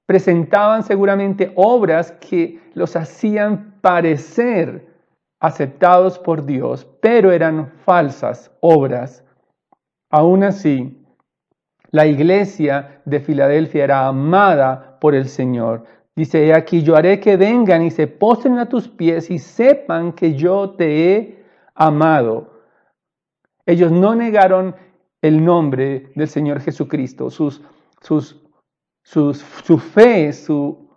presentaban 0.07 0.83
seguramente 0.83 1.53
obras 1.55 2.13
que 2.13 2.61
los 2.75 2.97
hacían 2.97 3.75
parecer 3.81 4.87
aceptados 5.41 6.19
por 6.19 6.45
Dios, 6.45 6.87
pero 7.01 7.31
eran 7.31 7.71
falsas 7.85 8.51
obras. 8.61 9.25
Aún 10.11 10.45
así, 10.45 11.05
la 11.91 12.07
iglesia 12.07 13.03
de 13.05 13.21
Filadelfia 13.21 13.85
era 13.85 14.07
amada 14.07 14.99
por 15.01 15.15
el 15.15 15.29
Señor. 15.29 15.85
Dice, 16.17 16.55
aquí 16.55 16.83
yo 16.83 16.97
haré 16.97 17.21
que 17.21 17.37
vengan 17.37 17.83
y 17.83 17.91
se 17.91 18.07
postren 18.07 18.59
a 18.59 18.69
tus 18.69 18.89
pies 18.89 19.31
y 19.31 19.39
sepan 19.39 20.13
que 20.13 20.35
yo 20.35 20.71
te 20.71 21.13
he 21.13 21.45
amado. 21.75 22.63
Ellos 23.67 23.91
no 23.91 24.15
negaron 24.15 24.75
el 25.23 25.45
nombre 25.45 26.11
del 26.15 26.29
Señor 26.29 26.61
Jesucristo, 26.61 27.31
sus, 27.31 27.63
sus, 28.01 28.44
sus, 29.05 29.39
su 29.65 29.79
fe, 29.79 30.33
su, 30.33 30.89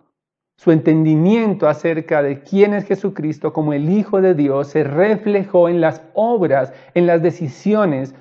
su 0.55 0.71
entendimiento 0.71 1.67
acerca 1.67 2.23
de 2.23 2.41
quién 2.41 2.73
es 2.73 2.85
Jesucristo 2.85 3.53
como 3.53 3.73
el 3.73 3.89
Hijo 3.89 4.21
de 4.21 4.33
Dios 4.33 4.69
se 4.69 4.83
reflejó 4.83 5.69
en 5.69 5.81
las 5.81 6.01
obras, 6.15 6.73
en 6.95 7.05
las 7.05 7.21
decisiones 7.21 8.15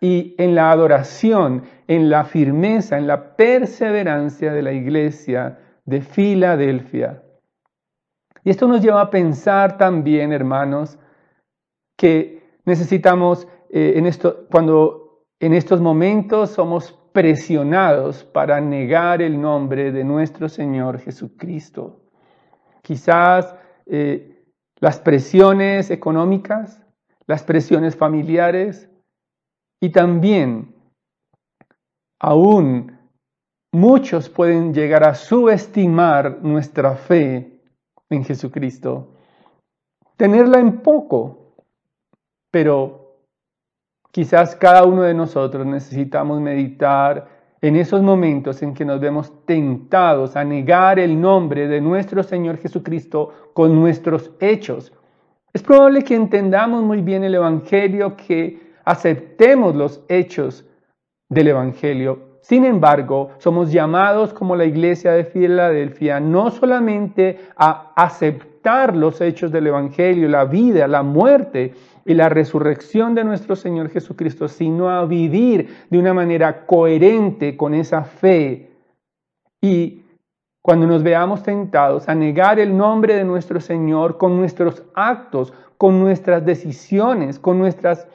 y 0.00 0.34
en 0.38 0.54
la 0.54 0.70
adoración, 0.70 1.64
en 1.88 2.10
la 2.10 2.24
firmeza, 2.24 2.96
en 2.96 3.06
la 3.06 3.34
perseverancia 3.36 4.52
de 4.52 4.62
la 4.62 4.72
iglesia 4.72 5.58
de 5.84 6.00
Filadelfia. 6.02 7.22
Y 8.44 8.50
esto 8.50 8.68
nos 8.68 8.82
lleva 8.82 9.00
a 9.02 9.10
pensar 9.10 9.76
también, 9.76 10.32
hermanos, 10.32 10.98
que 11.96 12.42
necesitamos, 12.64 13.48
eh, 13.70 13.94
en 13.96 14.06
esto, 14.06 14.46
cuando 14.50 15.24
en 15.40 15.54
estos 15.54 15.80
momentos 15.80 16.50
somos 16.50 16.99
presionados 17.12 18.24
para 18.24 18.60
negar 18.60 19.22
el 19.22 19.40
nombre 19.40 19.92
de 19.92 20.04
nuestro 20.04 20.48
Señor 20.48 20.98
Jesucristo. 21.00 22.00
Quizás 22.82 23.54
eh, 23.86 24.44
las 24.80 24.98
presiones 25.00 25.90
económicas, 25.90 26.82
las 27.26 27.42
presiones 27.42 27.96
familiares 27.96 28.88
y 29.80 29.90
también 29.90 30.74
aún 32.20 32.98
muchos 33.72 34.28
pueden 34.28 34.74
llegar 34.74 35.04
a 35.04 35.14
subestimar 35.14 36.42
nuestra 36.42 36.96
fe 36.96 37.60
en 38.10 38.24
Jesucristo, 38.24 39.14
tenerla 40.16 40.58
en 40.58 40.80
poco, 40.80 41.54
pero 42.50 42.99
quizás 44.10 44.56
cada 44.56 44.84
uno 44.84 45.02
de 45.02 45.14
nosotros 45.14 45.66
necesitamos 45.66 46.40
meditar 46.40 47.28
en 47.60 47.76
esos 47.76 48.02
momentos 48.02 48.62
en 48.62 48.74
que 48.74 48.84
nos 48.84 49.00
vemos 49.00 49.32
tentados 49.44 50.36
a 50.36 50.44
negar 50.44 50.98
el 50.98 51.20
nombre 51.20 51.68
de 51.68 51.80
nuestro 51.80 52.22
Señor 52.22 52.56
Jesucristo 52.58 53.50
con 53.52 53.74
nuestros 53.78 54.30
hechos. 54.40 54.92
Es 55.52 55.62
probable 55.62 56.02
que 56.02 56.14
entendamos 56.14 56.82
muy 56.82 57.02
bien 57.02 57.24
el 57.24 57.34
Evangelio, 57.34 58.16
que 58.16 58.74
aceptemos 58.84 59.74
los 59.74 60.02
hechos 60.08 60.64
del 61.28 61.48
Evangelio, 61.48 62.30
sin 62.42 62.64
embargo, 62.64 63.30
somos 63.38 63.70
llamados 63.70 64.32
como 64.32 64.56
la 64.56 64.64
iglesia 64.64 65.12
de 65.12 65.24
Filadelfia 65.24 66.20
no 66.20 66.50
solamente 66.50 67.38
a 67.56 67.92
los 68.94 69.20
hechos 69.20 69.50
del 69.50 69.68
Evangelio, 69.68 70.28
la 70.28 70.44
vida, 70.44 70.86
la 70.86 71.02
muerte 71.02 71.72
y 72.04 72.14
la 72.14 72.28
resurrección 72.28 73.14
de 73.14 73.24
nuestro 73.24 73.56
Señor 73.56 73.88
Jesucristo, 73.88 74.48
sino 74.48 74.90
a 74.90 75.04
vivir 75.06 75.86
de 75.88 75.98
una 75.98 76.12
manera 76.12 76.66
coherente 76.66 77.56
con 77.56 77.74
esa 77.74 78.04
fe. 78.04 78.70
Y 79.62 80.02
cuando 80.62 80.86
nos 80.86 81.02
veamos 81.02 81.42
tentados 81.42 82.08
a 82.08 82.14
negar 82.14 82.58
el 82.58 82.76
nombre 82.76 83.14
de 83.14 83.24
nuestro 83.24 83.60
Señor 83.60 84.18
con 84.18 84.36
nuestros 84.36 84.82
actos, 84.94 85.52
con 85.78 85.98
nuestras 85.98 86.44
decisiones, 86.44 87.38
con 87.38 87.58
nuestras 87.58 88.06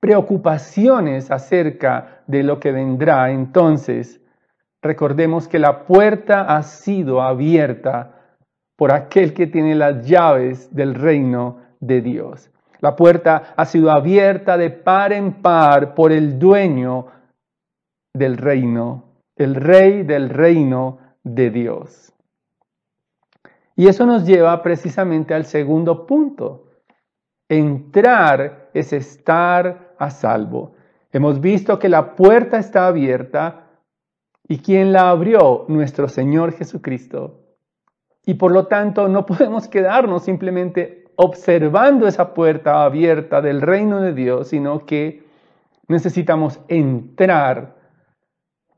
preocupaciones 0.00 1.30
acerca 1.30 2.22
de 2.26 2.42
lo 2.42 2.58
que 2.58 2.72
vendrá, 2.72 3.30
entonces 3.30 4.20
recordemos 4.80 5.48
que 5.48 5.58
la 5.58 5.84
puerta 5.84 6.56
ha 6.56 6.62
sido 6.62 7.20
abierta 7.20 8.19
por 8.80 8.92
aquel 8.92 9.34
que 9.34 9.46
tiene 9.46 9.74
las 9.74 10.06
llaves 10.06 10.74
del 10.74 10.94
reino 10.94 11.58
de 11.80 12.00
Dios. 12.00 12.50
La 12.78 12.96
puerta 12.96 13.52
ha 13.54 13.66
sido 13.66 13.90
abierta 13.90 14.56
de 14.56 14.70
par 14.70 15.12
en 15.12 15.42
par 15.42 15.94
por 15.94 16.12
el 16.12 16.38
dueño 16.38 17.08
del 18.14 18.38
reino, 18.38 19.04
el 19.36 19.54
rey 19.54 20.02
del 20.02 20.30
reino 20.30 20.98
de 21.22 21.50
Dios. 21.50 22.14
Y 23.76 23.86
eso 23.86 24.06
nos 24.06 24.24
lleva 24.24 24.62
precisamente 24.62 25.34
al 25.34 25.44
segundo 25.44 26.06
punto. 26.06 26.70
Entrar 27.50 28.70
es 28.72 28.94
estar 28.94 29.94
a 29.98 30.08
salvo. 30.08 30.72
Hemos 31.12 31.38
visto 31.42 31.78
que 31.78 31.90
la 31.90 32.16
puerta 32.16 32.56
está 32.56 32.86
abierta 32.86 33.66
y 34.48 34.60
quien 34.60 34.94
la 34.94 35.10
abrió, 35.10 35.66
nuestro 35.68 36.08
Señor 36.08 36.52
Jesucristo. 36.52 37.39
Y 38.26 38.34
por 38.34 38.52
lo 38.52 38.66
tanto 38.66 39.08
no 39.08 39.26
podemos 39.26 39.68
quedarnos 39.68 40.24
simplemente 40.24 41.04
observando 41.16 42.06
esa 42.06 42.32
puerta 42.32 42.84
abierta 42.84 43.42
del 43.42 43.60
reino 43.60 44.00
de 44.00 44.14
Dios, 44.14 44.48
sino 44.48 44.86
que 44.86 45.22
necesitamos 45.88 46.60
entrar 46.68 47.76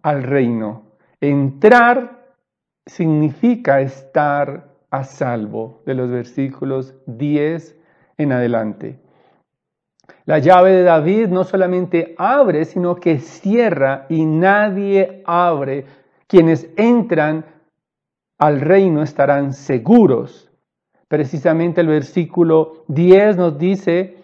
al 0.03 0.23
reino. 0.23 0.87
Entrar 1.21 2.35
significa 2.85 3.81
estar 3.81 4.73
a 4.91 5.05
salvo, 5.05 5.83
de 5.87 5.95
los 5.95 6.11
versículos 6.11 6.95
10 7.07 7.77
en 8.19 8.33
adelante. 8.33 8.99
La 10.25 10.39
llave 10.39 10.73
de 10.73 10.83
David 10.83 11.29
no 11.29 11.45
solamente 11.45 12.15
abre, 12.19 12.65
sino 12.65 12.97
que 12.97 13.19
cierra 13.19 14.07
y 14.09 14.25
nadie 14.25 15.23
abre. 15.27 15.87
Quienes 16.27 16.69
entran 16.77 17.45
al 18.43 18.61
reino 18.61 19.05
estarán 19.05 19.53
seguros. 19.53 20.51
Precisamente 21.07 21.81
el 21.81 21.87
versículo 21.87 22.83
10 22.89 23.37
nos 23.37 23.57
dice, 23.57 24.17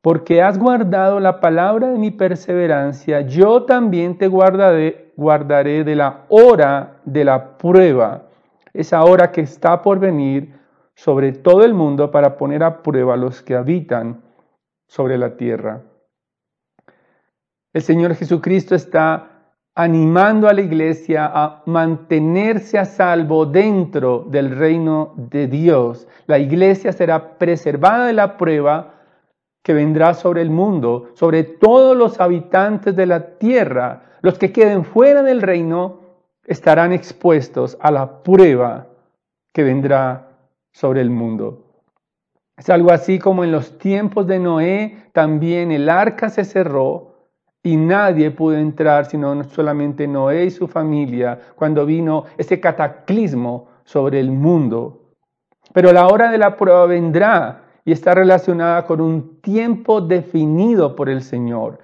porque 0.00 0.40
has 0.40 0.58
guardado 0.58 1.20
la 1.20 1.38
palabra 1.38 1.90
de 1.90 1.98
mi 1.98 2.10
perseverancia, 2.10 3.20
yo 3.20 3.64
también 3.64 4.16
te 4.16 4.28
guardaré, 4.28 5.12
de 5.84 5.94
la 5.94 6.24
hora 6.30 7.00
de 7.04 7.24
la 7.26 7.58
prueba, 7.58 8.28
esa 8.72 9.04
hora 9.04 9.30
que 9.30 9.42
está 9.42 9.82
por 9.82 9.98
venir 9.98 10.54
sobre 10.94 11.32
todo 11.32 11.66
el 11.66 11.74
mundo 11.74 12.10
para 12.10 12.38
poner 12.38 12.62
a 12.62 12.82
prueba 12.82 13.12
a 13.12 13.18
los 13.18 13.42
que 13.42 13.56
habitan 13.56 14.22
sobre 14.86 15.18
la 15.18 15.36
tierra. 15.36 15.82
El 17.74 17.82
Señor 17.82 18.14
Jesucristo 18.14 18.74
está 18.74 19.37
animando 19.78 20.48
a 20.48 20.54
la 20.54 20.60
iglesia 20.60 21.30
a 21.32 21.62
mantenerse 21.66 22.80
a 22.80 22.84
salvo 22.84 23.46
dentro 23.46 24.24
del 24.26 24.50
reino 24.50 25.12
de 25.14 25.46
Dios. 25.46 26.08
La 26.26 26.40
iglesia 26.40 26.92
será 26.92 27.38
preservada 27.38 28.06
de 28.06 28.12
la 28.12 28.36
prueba 28.36 28.94
que 29.62 29.74
vendrá 29.74 30.14
sobre 30.14 30.42
el 30.42 30.50
mundo, 30.50 31.10
sobre 31.14 31.44
todos 31.44 31.96
los 31.96 32.20
habitantes 32.20 32.96
de 32.96 33.06
la 33.06 33.38
tierra. 33.38 34.02
Los 34.20 34.36
que 34.36 34.50
queden 34.50 34.84
fuera 34.84 35.22
del 35.22 35.42
reino 35.42 36.00
estarán 36.44 36.92
expuestos 36.92 37.78
a 37.80 37.92
la 37.92 38.24
prueba 38.24 38.88
que 39.52 39.62
vendrá 39.62 40.40
sobre 40.72 41.02
el 41.02 41.10
mundo. 41.10 41.84
Es 42.56 42.68
algo 42.68 42.90
así 42.90 43.20
como 43.20 43.44
en 43.44 43.52
los 43.52 43.78
tiempos 43.78 44.26
de 44.26 44.40
Noé, 44.40 45.04
también 45.12 45.70
el 45.70 45.88
arca 45.88 46.30
se 46.30 46.44
cerró 46.44 47.07
y 47.68 47.76
nadie 47.76 48.30
pudo 48.30 48.56
entrar, 48.56 49.04
sino 49.04 49.44
solamente 49.44 50.08
Noé 50.08 50.46
y 50.46 50.50
su 50.50 50.66
familia, 50.66 51.38
cuando 51.54 51.84
vino 51.84 52.24
ese 52.38 52.60
cataclismo 52.60 53.68
sobre 53.84 54.20
el 54.20 54.30
mundo. 54.30 55.12
Pero 55.74 55.92
la 55.92 56.06
hora 56.06 56.30
de 56.30 56.38
la 56.38 56.56
prueba 56.56 56.86
vendrá 56.86 57.64
y 57.84 57.92
está 57.92 58.14
relacionada 58.14 58.86
con 58.86 59.02
un 59.02 59.42
tiempo 59.42 60.00
definido 60.00 60.96
por 60.96 61.10
el 61.10 61.20
Señor. 61.20 61.80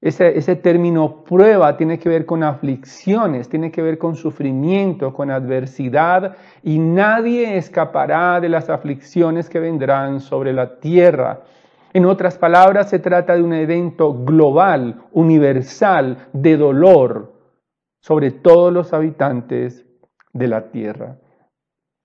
Ese, 0.00 0.56
término 0.56 1.22
prueba 1.22 1.76
tiene 1.76 1.96
que 1.96 2.08
ver 2.08 2.26
con 2.26 2.42
aflicciones, 2.42 3.48
tiene 3.48 3.70
que 3.70 3.82
ver 3.82 3.98
con 3.98 4.16
sufrimiento, 4.16 5.14
con 5.14 5.30
adversidad, 5.30 6.36
y 6.64 6.80
nadie 6.80 7.56
escapará 7.56 8.40
de 8.40 8.48
las 8.48 8.68
aflicciones 8.68 9.48
que 9.48 9.60
vendrán 9.60 10.18
sobre 10.18 10.52
la 10.52 10.80
tierra. 10.80 11.42
En 11.94 12.06
otras 12.06 12.38
palabras, 12.38 12.88
se 12.88 12.98
trata 12.98 13.34
de 13.34 13.42
un 13.42 13.52
evento 13.52 14.14
global, 14.14 15.02
universal, 15.12 16.28
de 16.32 16.56
dolor 16.56 17.32
sobre 18.00 18.30
todos 18.30 18.72
los 18.72 18.94
habitantes 18.94 19.84
de 20.32 20.48
la 20.48 20.70
tierra. 20.70 21.18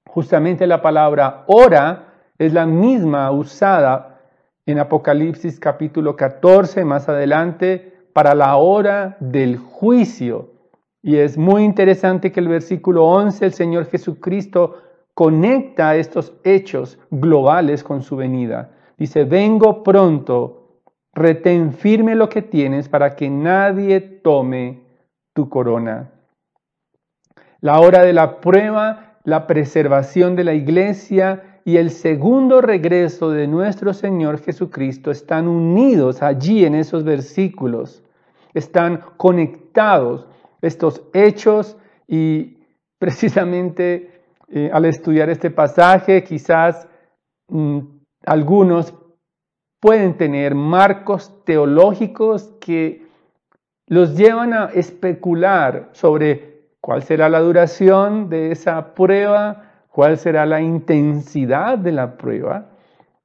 Justamente 0.09 0.67
la 0.67 0.81
palabra 0.81 1.45
hora 1.47 2.15
es 2.37 2.53
la 2.53 2.65
misma 2.65 3.31
usada 3.31 4.19
en 4.65 4.79
Apocalipsis 4.79 5.59
capítulo 5.59 6.17
14, 6.17 6.83
más 6.83 7.07
adelante, 7.07 7.93
para 8.11 8.35
la 8.35 8.57
hora 8.57 9.15
del 9.21 9.57
juicio. 9.57 10.51
Y 11.01 11.15
es 11.15 11.37
muy 11.37 11.63
interesante 11.63 12.33
que 12.33 12.41
el 12.41 12.49
versículo 12.49 13.05
11, 13.05 13.45
el 13.45 13.53
Señor 13.53 13.85
Jesucristo 13.85 14.81
conecta 15.13 15.95
estos 15.95 16.33
hechos 16.43 16.99
globales 17.09 17.83
con 17.83 18.01
su 18.01 18.17
venida. 18.17 18.71
Dice, 18.97 19.25
vengo 19.25 19.83
pronto, 19.83 20.81
retén 21.13 21.73
firme 21.73 22.15
lo 22.15 22.27
que 22.29 22.41
tienes 22.41 22.89
para 22.89 23.15
que 23.15 23.29
nadie 23.29 24.01
tome 24.01 24.81
tu 25.33 25.49
corona. 25.49 26.11
La 27.61 27.79
hora 27.79 28.01
de 28.01 28.13
la 28.13 28.39
prueba, 28.39 29.19
la 29.23 29.45
preservación 29.45 30.35
de 30.35 30.43
la 30.43 30.53
iglesia 30.53 31.59
y 31.63 31.77
el 31.77 31.91
segundo 31.91 32.61
regreso 32.61 33.29
de 33.29 33.45
nuestro 33.45 33.93
Señor 33.93 34.39
Jesucristo 34.39 35.11
están 35.11 35.47
unidos 35.47 36.23
allí 36.23 36.65
en 36.65 36.75
esos 36.75 37.03
versículos. 37.03 38.03
Están 38.53 39.01
conectados 39.17 40.27
estos 40.61 41.03
hechos 41.13 41.77
y 42.07 42.57
precisamente 42.97 44.21
eh, 44.49 44.69
al 44.71 44.85
estudiar 44.85 45.29
este 45.29 45.51
pasaje 45.51 46.23
quizás 46.23 46.87
mm, 47.49 47.96
algunos 48.27 48.93
pueden 49.79 50.17
tener 50.17 50.53
marcos 50.53 51.33
teológicos 51.45 52.53
que 52.59 53.07
los 53.87 54.17
llevan 54.17 54.53
a 54.53 54.65
especular 54.65 55.89
sobre 55.93 56.67
cuál 56.81 57.03
será 57.03 57.29
la 57.29 57.39
duración 57.39 58.29
de 58.29 58.51
esa 58.51 58.93
prueba, 58.93 59.63
cuál 59.89 60.17
será 60.17 60.45
la 60.45 60.59
intensidad 60.59 61.77
de 61.77 61.93
la 61.93 62.17
prueba. 62.17 62.69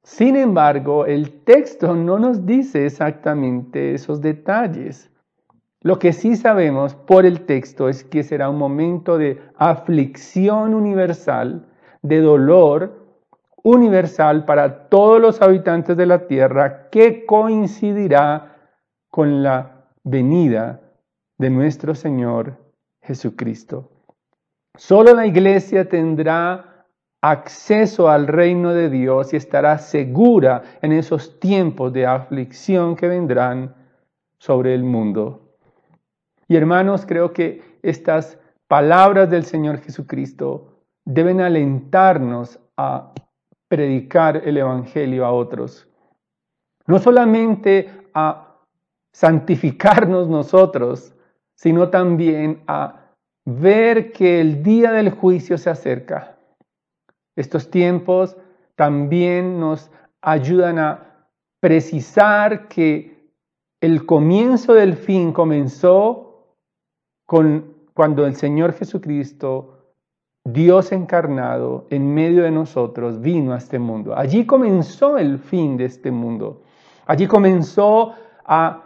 Sin 0.03 0.37
embargo, 0.37 1.05
el 1.05 1.43
texto 1.43 1.95
no 1.95 2.17
nos 2.17 2.45
dice 2.45 2.85
exactamente 2.85 3.93
esos 3.93 4.21
detalles. 4.21 5.11
Lo 5.81 5.99
que 5.99 6.13
sí 6.13 6.37
sabemos 6.37 6.95
por 6.95 7.25
el 7.25 7.41
texto 7.41 7.89
es 7.89 8.05
que 8.05 8.23
será 8.23 8.49
un 8.49 8.57
momento 8.57 9.17
de 9.17 9.41
aflicción 9.57 10.73
universal, 10.73 11.67
de 12.01 12.21
dolor 12.21 13.02
universal 13.63 14.45
para 14.45 14.89
todos 14.89 15.19
los 15.19 15.41
habitantes 15.41 15.97
de 15.97 16.05
la 16.05 16.27
tierra 16.27 16.89
que 16.89 17.25
coincidirá 17.25 18.57
con 19.09 19.41
la 19.41 19.85
venida 20.03 20.81
de 21.37 21.49
nuestro 21.49 21.95
Señor 21.95 22.57
Jesucristo. 23.01 23.89
Solo 24.75 25.13
la 25.13 25.25
iglesia 25.25 25.87
tendrá 25.87 26.85
acceso 27.21 28.09
al 28.09 28.27
reino 28.27 28.73
de 28.73 28.89
Dios 28.89 29.33
y 29.33 29.37
estará 29.37 29.77
segura 29.77 30.63
en 30.81 30.91
esos 30.91 31.39
tiempos 31.39 31.93
de 31.93 32.05
aflicción 32.05 32.95
que 32.97 33.07
vendrán 33.07 33.75
sobre 34.39 34.75
el 34.75 34.83
mundo. 34.83 35.55
Y 36.49 36.57
hermanos, 36.57 37.05
creo 37.05 37.31
que 37.31 37.61
estas 37.81 38.37
palabras 38.67 39.29
del 39.29 39.45
Señor 39.45 39.77
Jesucristo 39.79 40.81
deben 41.05 41.39
alentarnos 41.39 42.59
a 42.75 43.13
predicar 43.67 44.37
el 44.45 44.57
Evangelio 44.57 45.25
a 45.25 45.31
otros. 45.31 45.87
No 46.85 46.99
solamente 46.99 47.89
a 48.13 48.59
santificarnos 49.13 50.27
nosotros, 50.27 51.13
sino 51.55 51.89
también 51.89 52.63
a 52.67 53.13
ver 53.45 54.11
que 54.11 54.41
el 54.41 54.63
día 54.63 54.91
del 54.91 55.11
juicio 55.11 55.57
se 55.57 55.69
acerca. 55.69 56.37
Estos 57.35 57.69
tiempos 57.69 58.37
también 58.75 59.59
nos 59.59 59.91
ayudan 60.21 60.79
a 60.79 61.27
precisar 61.59 62.67
que 62.67 63.31
el 63.81 64.05
comienzo 64.05 64.73
del 64.73 64.95
fin 64.95 65.33
comenzó 65.33 66.57
cuando 67.25 68.25
el 68.25 68.35
Señor 68.35 68.73
Jesucristo, 68.73 69.72
Dios 70.45 70.91
encarnado 70.91 71.87
en 71.89 72.13
medio 72.13 72.43
de 72.43 72.51
nosotros, 72.51 73.21
vino 73.21 73.53
a 73.53 73.57
este 73.57 73.79
mundo. 73.79 74.15
Allí 74.17 74.45
comenzó 74.45 75.17
el 75.17 75.39
fin 75.39 75.77
de 75.77 75.85
este 75.85 76.11
mundo. 76.11 76.63
Allí 77.05 77.27
comenzó 77.27 78.13
a 78.45 78.83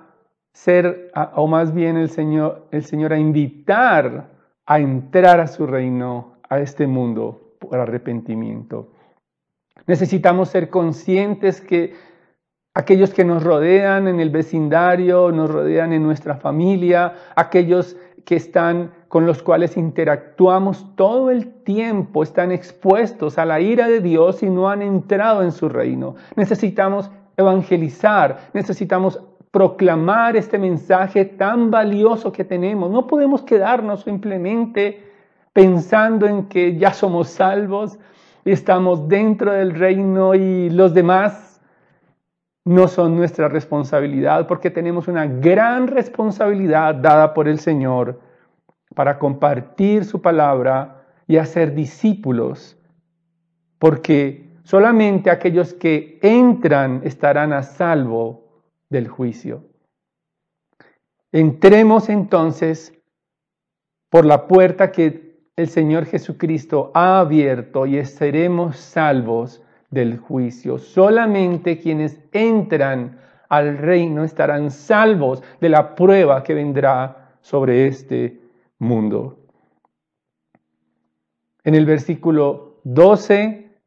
ser, 0.54 1.12
o 1.36 1.48
más 1.48 1.74
bien 1.74 1.98
el 1.98 2.10
Señor, 2.10 2.68
el 2.72 2.84
Señor 2.84 3.14
a 3.14 3.20
invitar 3.20 4.30
a 4.68 4.80
entrar 4.80 5.40
a 5.40 5.48
su 5.48 5.66
reino, 5.66 6.34
a 6.50 6.60
este 6.60 6.86
mundo, 6.86 7.56
por 7.60 7.80
arrepentimiento. 7.80 8.92
Necesitamos 9.88 10.50
ser 10.50 10.70
conscientes 10.70 11.62
que 11.62 11.96
aquellos 12.78 13.12
que 13.12 13.26
nos 13.26 13.44
rodean 13.44 14.08
en 14.08 14.20
el 14.20 14.30
vecindario, 14.30 15.32
nos 15.32 15.50
rodean 15.50 15.94
en 15.94 16.04
nuestra 16.04 16.36
familia, 16.36 17.12
aquellos 17.36 17.98
que 18.24 18.36
están 18.36 18.92
con 19.08 19.26
los 19.26 19.42
cuales 19.42 19.78
interactuamos 19.78 20.86
todo 20.96 21.32
el 21.32 21.48
tiempo, 21.64 22.22
están 22.22 22.52
expuestos 22.52 23.40
a 23.40 23.46
la 23.46 23.60
ira 23.60 23.88
de 23.88 24.00
Dios 24.00 24.44
y 24.44 24.52
no 24.52 24.70
han 24.70 24.84
entrado 24.84 25.42
en 25.42 25.54
su 25.54 25.70
reino. 25.70 26.18
Necesitamos 26.36 27.10
evangelizar, 27.36 28.52
necesitamos 28.54 29.24
proclamar 29.50 30.38
este 30.38 30.60
mensaje 30.60 31.26
tan 31.26 31.72
valioso 31.72 32.32
que 32.32 32.44
tenemos. 32.44 32.92
No 32.92 33.08
podemos 33.08 33.42
quedarnos 33.42 34.04
simplemente 34.04 35.04
pensando 35.52 36.28
en 36.28 36.46
que 36.46 36.78
ya 36.78 36.94
somos 36.94 37.30
salvos, 37.30 37.98
estamos 38.46 39.08
dentro 39.08 39.52
del 39.52 39.74
reino 39.74 40.36
y 40.36 40.70
los 40.70 40.94
demás 40.94 41.47
no 42.68 42.90
son 42.90 43.16
nuestra 43.16 43.48
responsabilidad, 43.48 44.46
porque 44.46 44.70
tenemos 44.70 45.08
una 45.08 45.26
gran 45.26 45.88
responsabilidad 45.88 46.96
dada 46.96 47.34
por 47.34 47.48
el 47.48 47.60
Señor 47.60 48.20
para 48.94 49.18
compartir 49.18 50.04
su 50.04 50.22
palabra 50.22 51.06
y 51.28 51.38
hacer 51.38 51.74
discípulos, 51.74 52.78
porque 53.80 54.58
solamente 54.64 55.30
aquellos 55.30 55.74
que 55.74 56.20
entran 56.22 57.02
estarán 57.06 57.54
a 57.54 57.64
salvo 57.64 58.44
del 58.90 59.08
juicio. 59.08 59.64
Entremos 61.32 62.10
entonces 62.10 62.94
por 64.10 64.26
la 64.26 64.48
puerta 64.48 64.92
que 64.92 65.38
el 65.56 65.70
Señor 65.70 66.06
Jesucristo 66.06 66.92
ha 66.94 67.20
abierto 67.20 67.86
y 67.86 68.04
seremos 68.06 68.78
salvos 68.78 69.64
del 69.90 70.18
juicio. 70.18 70.78
Solamente 70.78 71.80
quienes 71.80 72.20
entran 72.32 73.20
al 73.50 73.78
reino 73.78 74.24
estarán 74.24 74.72
salvos 74.72 75.42
de 75.62 75.70
la 75.70 75.96
prueba 75.96 76.44
que 76.44 76.54
vendrá 76.54 77.38
sobre 77.42 77.88
este 77.88 78.42
mundo. 78.80 79.40
En 81.64 81.76
el 81.76 81.86
versículo 81.86 82.80
12 82.84 83.82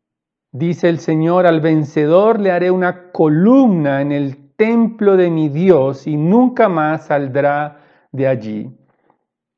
dice 0.52 0.88
el 0.88 0.98
Señor, 0.98 1.46
al 1.46 1.60
vencedor 1.60 2.40
le 2.40 2.50
haré 2.50 2.70
una 2.70 3.10
columna 3.12 4.00
en 4.00 4.12
el 4.12 4.54
templo 4.56 5.16
de 5.16 5.30
mi 5.30 5.48
Dios 5.48 6.06
y 6.06 6.16
nunca 6.16 6.68
más 6.68 7.06
saldrá 7.06 7.80
de 8.12 8.26
allí. 8.26 8.70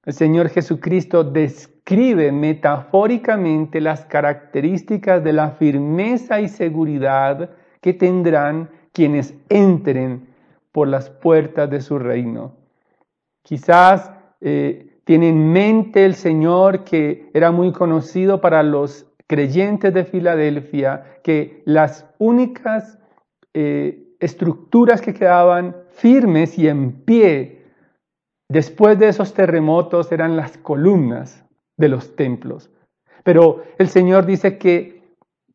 El 0.05 0.13
Señor 0.13 0.49
Jesucristo 0.49 1.25
describe 1.25 1.72
metafóricamente 1.87 3.81
las 3.81 4.05
características 4.07 5.23
de 5.23 5.33
la 5.33 5.51
firmeza 5.51 6.41
y 6.41 6.49
seguridad 6.49 7.51
que 7.81 7.93
tendrán 7.93 8.71
quienes 8.93 9.35
entren 9.49 10.29
por 10.71 10.89
las 10.89 11.11
puertas 11.11 11.69
de 11.71 11.81
su 11.81 11.99
reino. 11.99 12.53
Quizás 13.43 14.11
eh, 14.41 15.01
tiene 15.05 15.29
en 15.29 15.53
mente 15.53 16.05
el 16.05 16.15
Señor 16.15 16.85
que 16.85 17.31
era 17.35 17.51
muy 17.51 17.73
conocido 17.73 18.41
para 18.41 18.63
los 18.63 19.07
creyentes 19.27 19.93
de 19.93 20.05
Filadelfia, 20.05 21.19
que 21.23 21.63
las 21.65 22.07
únicas 22.19 22.99
eh, 23.55 24.15
estructuras 24.21 25.01
que 25.01 25.15
quedaban 25.15 25.77
firmes 25.91 26.59
y 26.59 26.69
en 26.69 26.93
pie 26.93 27.63
Después 28.53 28.99
de 28.99 29.09
esos 29.09 29.33
terremotos 29.33 30.13
eran 30.13 30.37
las 30.37 30.59
columnas 30.59 31.43
de 31.77 31.89
los 31.89 32.17
templos. 32.17 32.71
Pero 33.25 33.63
el 33.79 33.89
Señor 33.89 34.27
dice 34.27 34.59
que 34.59 35.03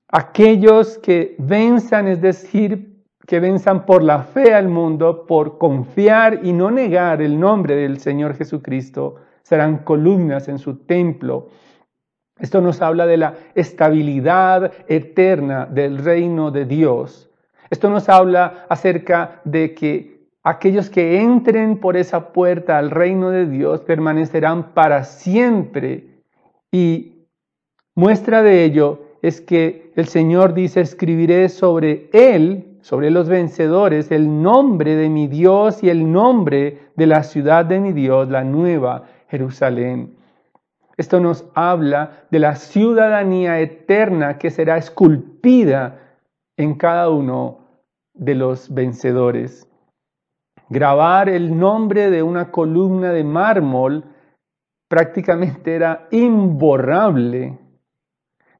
aquellos 0.09 0.97
que 0.99 1.35
venzan, 1.37 2.07
es 2.07 2.21
decir, 2.21 3.03
que 3.25 3.39
venzan 3.39 3.85
por 3.85 4.03
la 4.03 4.19
fe 4.19 4.53
al 4.53 4.69
mundo, 4.69 5.25
por 5.25 5.57
confiar 5.57 6.45
y 6.45 6.53
no 6.53 6.71
negar 6.71 7.21
el 7.21 7.39
nombre 7.39 7.75
del 7.75 7.99
Señor 7.99 8.35
Jesucristo, 8.35 9.15
serán 9.43 9.79
columnas 9.79 10.47
en 10.47 10.59
su 10.59 10.85
templo. 10.85 11.49
Esto 12.39 12.61
nos 12.61 12.81
habla 12.81 13.05
de 13.05 13.17
la 13.17 13.33
estabilidad 13.55 14.71
eterna 14.87 15.65
del 15.65 15.97
reino 15.97 16.51
de 16.51 16.65
Dios. 16.65 17.29
Esto 17.69 17.89
nos 17.89 18.07
habla 18.07 18.65
acerca 18.69 19.41
de 19.43 19.73
que 19.73 20.16
aquellos 20.47 20.89
que 20.89 21.19
entren 21.19 21.77
por 21.77 21.97
esa 21.97 22.31
puerta 22.31 22.77
al 22.77 22.89
reino 22.89 23.31
de 23.31 23.47
Dios 23.47 23.81
permanecerán 23.81 24.71
para 24.73 25.03
siempre. 25.03 26.21
Y 26.71 27.25
muestra 27.95 28.41
de 28.41 28.63
ello 28.63 29.01
es 29.21 29.41
que 29.41 29.91
el 29.97 30.07
Señor 30.07 30.53
dice, 30.53 30.79
escribiré 30.79 31.49
sobre 31.49 32.09
él, 32.13 32.77
sobre 32.81 33.11
los 33.11 33.27
vencedores, 33.27 34.09
el 34.09 34.41
nombre 34.41 34.95
de 34.95 35.09
mi 35.09 35.27
Dios 35.27 35.83
y 35.83 35.89
el 35.89 36.09
nombre 36.09 36.79
de 36.95 37.07
la 37.07 37.23
ciudad 37.23 37.65
de 37.65 37.81
mi 37.81 37.91
Dios, 37.91 38.29
la 38.29 38.45
nueva 38.45 39.03
Jerusalén. 39.27 40.15
Esto 40.95 41.19
nos 41.19 41.45
habla 41.55 42.23
de 42.31 42.39
la 42.39 42.55
ciudadanía 42.55 43.59
eterna 43.59 44.37
que 44.37 44.49
será 44.49 44.77
esculpida 44.77 45.99
en 46.55 46.75
cada 46.75 47.09
uno 47.09 47.67
de 48.13 48.33
los 48.33 48.73
vencedores 48.73 49.66
grabar 50.69 51.29
el 51.29 51.57
nombre 51.57 52.09
de 52.09 52.23
una 52.23 52.51
columna 52.51 53.11
de 53.11 53.23
mármol 53.23 54.03
prácticamente 54.87 55.75
era 55.75 56.07
imborrable. 56.11 57.57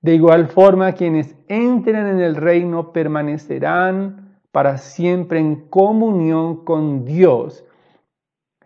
De 0.02 0.16
igual 0.16 0.48
forma, 0.48 0.94
quienes 0.94 1.36
entren 1.48 2.08
en 2.08 2.20
el 2.20 2.36
reino 2.36 2.92
permanecerán 2.94 4.40
para 4.52 4.78
siempre 4.78 5.40
en 5.40 5.68
comunión 5.70 6.64
con 6.64 7.06
Dios. 7.06 7.66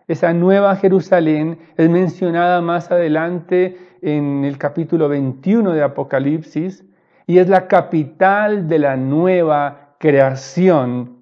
Esa 0.08 0.32
nueva 0.32 0.76
Jerusalén 0.76 1.58
es 1.76 1.88
mencionada 1.88 2.60
más 2.60 2.90
adelante 2.90 3.78
en 4.02 4.44
el 4.44 4.58
capítulo 4.58 5.08
21 5.08 5.72
de 5.72 5.82
Apocalipsis 5.82 6.84
y 7.26 7.38
es 7.38 7.48
la 7.48 7.68
capital 7.68 8.68
de 8.68 8.78
la 8.78 8.96
nueva 8.96 9.96
creación 9.98 11.21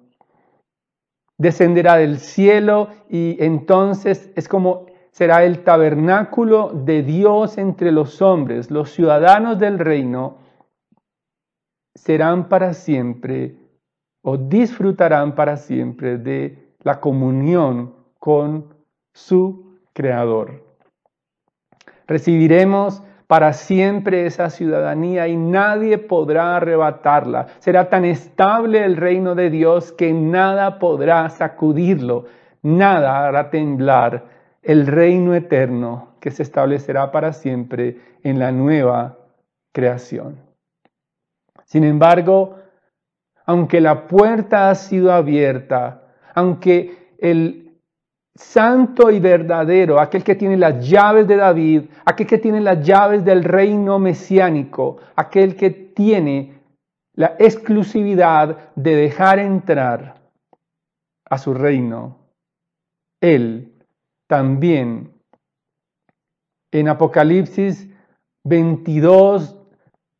descenderá 1.41 1.97
del 1.97 2.19
cielo 2.19 2.89
y 3.09 3.43
entonces 3.43 4.31
es 4.35 4.47
como 4.47 4.85
será 5.11 5.43
el 5.43 5.63
tabernáculo 5.63 6.69
de 6.69 7.01
Dios 7.01 7.57
entre 7.57 7.91
los 7.91 8.21
hombres. 8.21 8.69
Los 8.69 8.91
ciudadanos 8.91 9.57
del 9.57 9.79
reino 9.79 10.37
serán 11.95 12.47
para 12.47 12.75
siempre 12.75 13.55
o 14.21 14.37
disfrutarán 14.37 15.33
para 15.33 15.57
siempre 15.57 16.19
de 16.19 16.75
la 16.83 16.99
comunión 16.99 17.95
con 18.19 18.75
su 19.11 19.79
Creador. 19.93 20.63
Recibiremos 22.05 23.01
para 23.31 23.53
siempre 23.53 24.25
esa 24.25 24.49
ciudadanía 24.49 25.29
y 25.29 25.37
nadie 25.37 25.97
podrá 25.97 26.57
arrebatarla. 26.57 27.47
Será 27.59 27.87
tan 27.87 28.03
estable 28.03 28.83
el 28.83 28.97
reino 28.97 29.35
de 29.35 29.49
Dios 29.49 29.93
que 29.93 30.11
nada 30.11 30.79
podrá 30.79 31.29
sacudirlo, 31.29 32.25
nada 32.61 33.25
hará 33.25 33.49
temblar 33.49 34.25
el 34.61 34.85
reino 34.85 35.33
eterno 35.33 36.15
que 36.19 36.29
se 36.29 36.43
establecerá 36.43 37.09
para 37.13 37.31
siempre 37.31 38.01
en 38.21 38.37
la 38.37 38.51
nueva 38.51 39.17
creación. 39.71 40.41
Sin 41.63 41.85
embargo, 41.85 42.57
aunque 43.45 43.79
la 43.79 44.07
puerta 44.07 44.69
ha 44.69 44.75
sido 44.75 45.13
abierta, 45.13 46.03
aunque 46.35 47.13
el 47.17 47.70
santo 48.35 49.11
y 49.11 49.19
verdadero, 49.19 49.99
aquel 49.99 50.23
que 50.23 50.35
tiene 50.35 50.57
las 50.57 50.87
llaves 50.87 51.27
de 51.27 51.35
David, 51.35 51.83
aquel 52.05 52.27
que 52.27 52.37
tiene 52.37 52.61
las 52.61 52.85
llaves 52.85 53.25
del 53.25 53.43
reino 53.43 53.99
mesiánico, 53.99 54.97
aquel 55.15 55.55
que 55.55 55.69
tiene 55.69 56.61
la 57.13 57.35
exclusividad 57.39 58.73
de 58.75 58.95
dejar 58.95 59.39
entrar 59.39 60.21
a 61.29 61.37
su 61.37 61.53
reino, 61.53 62.17
él 63.21 63.73
también. 64.27 65.11
En 66.73 66.87
Apocalipsis 66.87 67.89
22, 68.45 69.57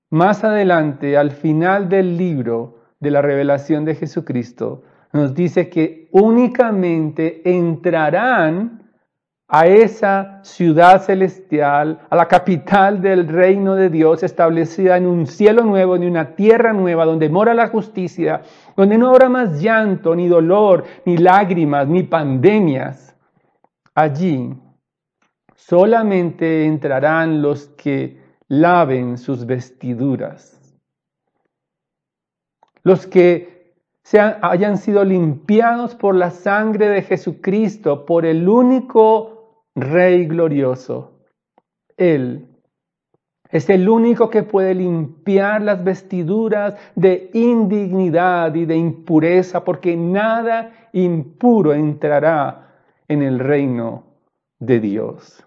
más 0.09 0.43
adelante, 0.43 1.17
al 1.17 1.31
final 1.31 1.87
del 1.87 2.17
libro 2.17 2.81
de 2.99 3.11
la 3.11 3.21
revelación 3.21 3.85
de 3.85 3.95
Jesucristo, 3.95 4.83
nos 5.13 5.33
dice 5.33 5.69
que 5.69 6.07
únicamente 6.11 7.41
entrarán 7.49 8.81
a 9.53 9.67
esa 9.67 10.39
ciudad 10.43 11.03
celestial, 11.03 11.99
a 12.09 12.15
la 12.15 12.29
capital 12.29 13.01
del 13.01 13.27
reino 13.27 13.75
de 13.75 13.89
Dios, 13.89 14.23
establecida 14.23 14.95
en 14.95 15.05
un 15.05 15.27
cielo 15.27 15.65
nuevo, 15.65 15.97
en 15.97 16.05
una 16.05 16.35
tierra 16.35 16.71
nueva, 16.71 17.03
donde 17.03 17.27
mora 17.27 17.53
la 17.53 17.67
justicia, 17.67 18.43
donde 18.77 18.97
no 18.97 19.09
habrá 19.09 19.27
más 19.27 19.61
llanto, 19.61 20.15
ni 20.15 20.29
dolor, 20.29 20.85
ni 21.05 21.17
lágrimas, 21.17 21.85
ni 21.85 22.03
pandemias. 22.03 23.13
Allí 23.93 24.53
solamente 25.53 26.65
entrarán 26.65 27.41
los 27.41 27.67
que 27.77 28.21
laven 28.47 29.17
sus 29.17 29.45
vestiduras, 29.45 30.79
los 32.83 33.05
que 33.05 33.50
hayan 34.13 34.77
sido 34.77 35.03
limpiados 35.03 35.95
por 35.95 36.15
la 36.15 36.31
sangre 36.31 36.89
de 36.89 37.01
Jesucristo, 37.01 38.05
por 38.05 38.25
el 38.25 38.47
único 38.47 39.65
Rey 39.75 40.25
glorioso. 40.25 41.11
Él 41.95 42.47
es 43.51 43.69
el 43.69 43.87
único 43.89 44.29
que 44.29 44.43
puede 44.43 44.73
limpiar 44.73 45.61
las 45.61 45.83
vestiduras 45.83 46.75
de 46.95 47.29
indignidad 47.33 48.55
y 48.55 48.65
de 48.65 48.77
impureza, 48.77 49.63
porque 49.63 49.95
nada 49.95 50.89
impuro 50.93 51.73
entrará 51.73 52.85
en 53.07 53.21
el 53.21 53.39
reino 53.39 54.05
de 54.59 54.79
Dios. 54.79 55.45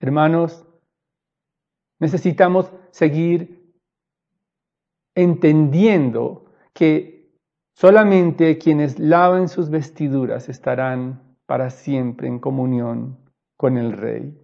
Hermanos, 0.00 0.66
necesitamos 2.00 2.72
seguir 2.90 3.72
entendiendo 5.14 6.41
que 6.74 7.30
solamente 7.74 8.58
quienes 8.58 8.98
laven 8.98 9.48
sus 9.48 9.70
vestiduras 9.70 10.48
estarán 10.48 11.22
para 11.46 11.70
siempre 11.70 12.28
en 12.28 12.38
comunión 12.38 13.18
con 13.56 13.76
el 13.76 13.92
Rey. 13.92 14.38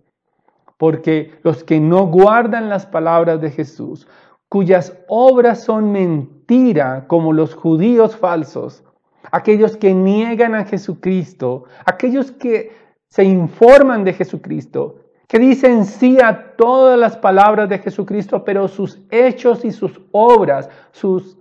Porque 0.77 1.33
los 1.43 1.65
que 1.65 1.81
no 1.81 2.07
guardan 2.07 2.69
las 2.69 2.87
palabras 2.87 3.41
de 3.41 3.51
Jesús, 3.51 4.07
cuyas 4.49 4.97
obras 5.09 5.65
son 5.65 5.93
mentira, 5.93 7.07
como 7.07 7.33
los 7.33 7.55
judíos 7.55 8.17
falsos, 8.17 8.85
aquellos 9.31 9.77
que 9.77 9.95
niegan 9.95 10.55
a 10.55 10.65
Jesucristo, 10.65 11.65
aquellos 11.85 12.31
que 12.33 12.73
se 13.09 13.25
informan 13.25 14.05
de 14.05 14.13
Jesucristo, 14.13 15.01
que 15.27 15.39
dicen 15.39 15.85
sí 15.85 16.19
a 16.21 16.57
todas 16.57 16.99
las 16.99 17.17
palabras 17.17 17.69
de 17.69 17.79
Jesucristo, 17.79 18.45
pero 18.45 18.69
sus 18.69 19.01
hechos 19.11 19.65
y 19.65 19.73
sus 19.73 20.01
obras, 20.13 20.71
sus 20.93 21.38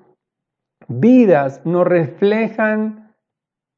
vidas 0.88 1.62
no 1.66 1.84
reflejan 1.84 3.14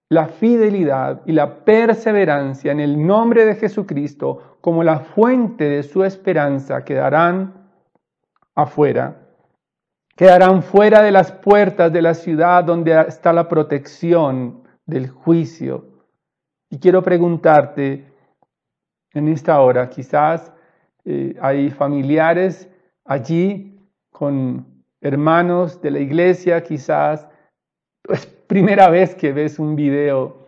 la 0.09 0.27
fidelidad 0.27 1.21
y 1.25 1.33
la 1.33 1.63
perseverancia 1.63 2.71
en 2.71 2.79
el 2.79 3.05
nombre 3.05 3.45
de 3.45 3.55
Jesucristo 3.55 4.57
como 4.61 4.83
la 4.83 4.99
fuente 4.99 5.65
de 5.65 5.83
su 5.83 6.03
esperanza 6.03 6.83
quedarán 6.83 7.69
afuera 8.55 9.29
quedarán 10.19 10.63
fuera 10.63 11.01
de 11.01 11.13
las 11.13 11.31
puertas 11.31 11.93
de 11.93 12.01
la 12.01 12.13
ciudad 12.13 12.65
donde 12.65 12.91
está 13.07 13.31
la 13.31 13.47
protección 13.47 14.67
del 14.85 15.07
juicio. 15.07 16.03
Y 16.69 16.77
quiero 16.77 17.01
preguntarte 17.01 18.11
en 19.13 19.29
esta 19.29 19.61
hora, 19.61 19.89
quizás 19.89 20.51
eh, 21.05 21.37
hay 21.41 21.69
familiares 21.69 22.69
allí 23.05 23.79
con 24.11 24.78
hermanos 25.01 25.81
de 25.81 25.91
la 25.91 25.99
iglesia, 25.99 26.63
quizás 26.63 27.27
es 28.07 28.25
primera 28.25 28.89
vez 28.89 29.15
que 29.15 29.31
ves 29.31 29.59
un 29.59 29.75
video 29.75 30.47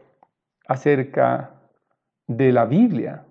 acerca 0.68 1.62
de 2.28 2.52
la 2.52 2.66
Biblia 2.66 3.26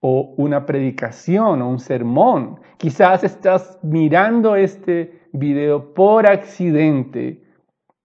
o 0.00 0.34
una 0.36 0.66
predicación 0.66 1.62
o 1.62 1.68
un 1.68 1.78
sermón. 1.78 2.60
Quizás 2.76 3.24
estás 3.24 3.78
mirando 3.82 4.56
este 4.56 5.28
video 5.32 5.94
por 5.94 6.26
accidente. 6.26 7.42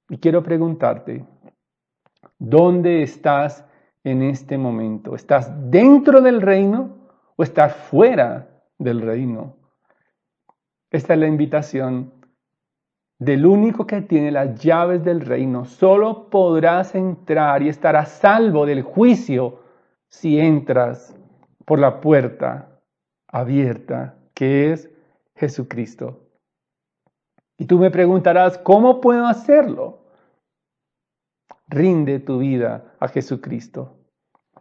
Y 0.10 0.18
quiero 0.18 0.42
preguntarte, 0.42 1.26
¿dónde 2.38 3.04
estás 3.04 3.66
en 4.04 4.24
este 4.24 4.58
momento? 4.58 5.16
¿Estás 5.16 5.52
dentro 5.70 6.22
del 6.22 6.42
reino 6.42 6.98
o 7.36 7.44
estás 7.44 7.76
fuera 7.76 8.64
del 8.78 9.02
reino? 9.02 9.58
Esta 10.92 11.14
es 11.14 11.20
la 11.20 11.28
invitación 11.28 12.19
del 13.20 13.46
único 13.46 13.86
que 13.86 14.02
tiene 14.02 14.32
las 14.32 14.60
llaves 14.62 15.04
del 15.04 15.22
reino. 15.22 15.66
Solo 15.66 16.30
podrás 16.30 16.96
entrar 16.96 17.62
y 17.62 17.70
estar 17.70 17.96
a 17.98 18.06
salvo 18.06 18.66
del 18.66 18.82
juicio 18.82 19.60
si 20.08 20.40
entras 20.40 21.16
por 21.66 21.80
la 21.80 22.00
puerta 22.00 22.80
abierta 23.28 24.16
que 24.34 24.72
es 24.72 24.90
Jesucristo. 25.36 26.26
Y 27.58 27.66
tú 27.66 27.78
me 27.78 27.92
preguntarás, 27.92 28.58
¿cómo 28.58 29.02
puedo 29.02 29.28
hacerlo? 29.28 30.06
Rinde 31.68 32.20
tu 32.20 32.40
vida 32.40 32.96
a 33.00 33.10
Jesucristo. 33.10 33.98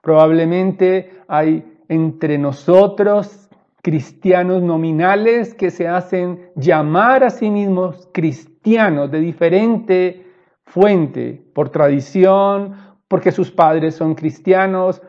Probablemente 0.02 1.22
hay 1.28 1.78
entre 1.88 2.38
nosotros 2.38 3.47
cristianos 3.82 4.62
nominales 4.62 5.54
que 5.54 5.70
se 5.70 5.86
hacen 5.86 6.50
llamar 6.56 7.24
a 7.24 7.30
sí 7.30 7.50
mismos 7.50 8.08
cristianos 8.12 9.10
de 9.10 9.20
diferente 9.20 10.26
fuente, 10.64 11.42
por 11.54 11.70
tradición, 11.70 12.74
porque 13.08 13.32
sus 13.32 13.50
padres 13.50 13.94
son 13.94 14.14
cristianos, 14.14 15.02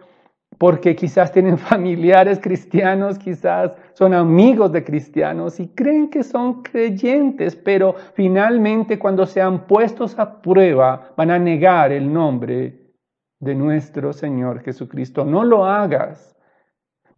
porque 0.58 0.96
quizás 0.96 1.32
tienen 1.32 1.58
familiares 1.72 2.40
cristianos, 2.40 3.18
quizás 3.18 3.72
son 3.94 4.14
amigos 4.14 4.72
de 4.72 4.84
cristianos 4.84 5.60
y 5.60 5.70
creen 5.70 6.10
que 6.10 6.24
son 6.24 6.62
creyentes, 6.62 7.56
pero 7.56 7.96
finalmente 8.14 9.00
cuando 9.00 9.26
sean 9.26 9.66
puestos 9.68 10.18
a 10.20 10.42
prueba 10.42 11.14
van 11.18 11.32
a 11.32 11.40
negar 11.40 11.92
el 11.92 12.12
nombre 12.12 12.94
de 13.40 13.56
nuestro 13.56 14.14
Señor 14.14 14.62
Jesucristo. 14.62 15.26
No 15.26 15.44
lo 15.44 15.66
hagas. 15.66 16.36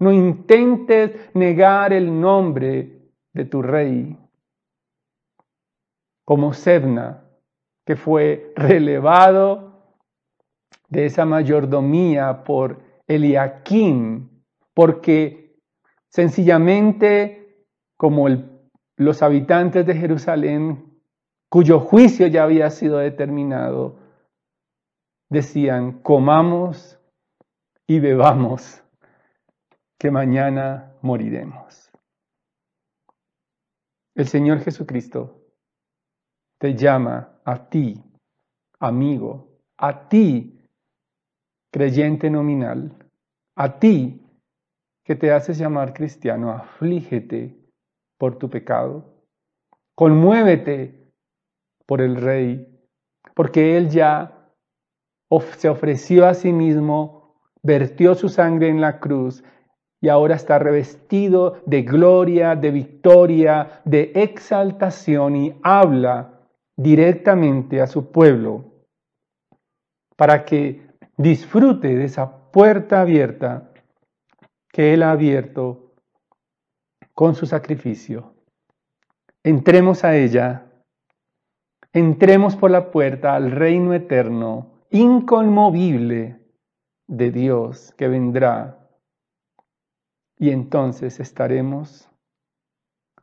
No 0.02 0.12
intentes 0.12 1.12
negar 1.36 1.94
el 1.94 2.20
nombre 2.20 3.12
de 3.34 3.46
tu 3.46 3.62
rey. 3.62 4.18
Como 6.26 6.54
Sebna, 6.54 7.24
que 7.86 7.96
fue 7.96 8.52
relevado 8.56 9.96
de 10.90 11.06
esa 11.06 11.26
mayordomía 11.26 12.44
por 12.44 12.82
Eliakim, 13.08 14.28
porque 14.74 15.56
sencillamente 16.10 17.66
como 17.96 18.28
los 18.98 19.22
habitantes 19.22 19.86
de 19.86 19.94
Jerusalén, 19.94 21.00
cuyo 21.48 21.80
juicio 21.80 22.26
ya 22.26 22.44
había 22.44 22.72
sido 22.72 22.98
determinado, 22.98 24.00
decían, 25.30 26.02
comamos 26.02 27.00
y 27.86 28.00
bebamos, 28.00 28.84
que 30.02 30.10
mañana 30.10 30.96
moriremos. 31.04 31.92
El 34.16 34.28
Señor 34.28 34.62
Jesucristo 34.62 35.46
te 36.60 36.74
llama 36.74 37.40
a 37.46 37.70
ti, 37.70 38.04
amigo, 38.80 39.60
a 39.78 40.10
ti, 40.10 40.60
creyente 41.72 42.32
nominal, 42.32 42.98
a 43.56 43.78
ti 43.78 44.26
que 45.06 45.16
te 45.16 45.32
haces 45.32 45.60
llamar 45.60 45.94
cristiano, 45.94 46.50
aflígete 46.50 47.56
por 48.18 48.40
tu 48.40 48.50
pecado, 48.50 49.24
conmuévete 49.94 51.14
por 51.86 52.02
el 52.02 52.16
Rey, 52.16 52.68
porque 53.36 53.78
Él 53.78 53.90
ya 53.90 54.50
se 55.58 55.70
ofreció 55.70 56.26
a 56.26 56.34
sí 56.34 56.52
mismo, 56.52 57.36
vertió 57.62 58.16
su 58.16 58.30
sangre 58.30 58.68
en 58.68 58.82
la 58.82 59.00
cruz 59.00 59.44
y 60.02 60.10
ahora 60.10 60.36
está 60.36 60.58
revestido 60.58 61.62
de 61.66 61.84
gloria, 61.84 62.56
de 62.56 62.72
victoria, 62.72 63.82
de 63.86 64.12
exaltación 64.16 65.36
y 65.36 65.60
habla 65.62 66.42
directamente 66.76 67.80
a 67.82 67.88
su 67.88 68.12
pueblo 68.12 68.66
para 70.16 70.44
que 70.44 70.88
disfrute 71.18 71.96
de 71.96 72.06
esa 72.06 72.52
puerta 72.52 73.02
abierta 73.02 73.72
que 74.72 74.94
Él 74.94 75.04
ha 75.04 75.12
abierto 75.12 75.94
con 77.14 77.36
su 77.36 77.46
sacrificio. 77.46 78.34
Entremos 79.44 80.04
a 80.04 80.16
ella, 80.16 80.66
entremos 81.94 82.56
por 82.56 82.72
la 82.72 82.90
puerta 82.90 83.36
al 83.36 83.52
reino 83.52 83.94
eterno, 83.94 84.84
inconmovible 84.90 86.40
de 87.08 87.32
Dios 87.32 87.94
que 87.98 88.08
vendrá. 88.08 88.81
Y 90.42 90.50
entonces 90.50 91.20
estaremos 91.20 92.10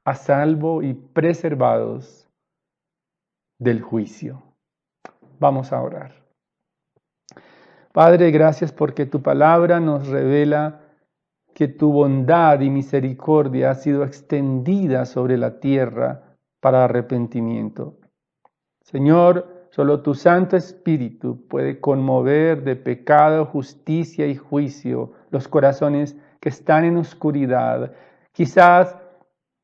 a 0.04 0.14
salvo 0.14 0.84
y 0.84 0.94
preservados 0.94 2.30
del 3.58 3.82
juicio. 3.82 4.40
Vamos 5.40 5.72
a 5.72 5.82
orar. 5.82 6.12
Padre, 7.92 8.30
gracias 8.30 8.70
porque 8.70 9.04
tu 9.04 9.20
palabra 9.20 9.80
nos 9.80 10.06
revela 10.06 10.82
que 11.56 11.66
tu 11.66 11.90
bondad 11.90 12.60
y 12.60 12.70
misericordia 12.70 13.72
ha 13.72 13.74
sido 13.74 14.04
extendida 14.04 15.04
sobre 15.04 15.36
la 15.38 15.58
tierra 15.58 16.36
para 16.60 16.84
arrepentimiento. 16.84 17.98
Señor, 18.80 19.66
solo 19.70 20.02
tu 20.02 20.14
Santo 20.14 20.56
Espíritu 20.56 21.48
puede 21.48 21.80
conmover 21.80 22.62
de 22.62 22.76
pecado, 22.76 23.44
justicia 23.44 24.28
y 24.28 24.36
juicio 24.36 25.14
los 25.30 25.48
corazones 25.48 26.16
que 26.40 26.48
están 26.48 26.84
en 26.84 26.96
oscuridad. 26.96 27.92
Quizás 28.32 28.96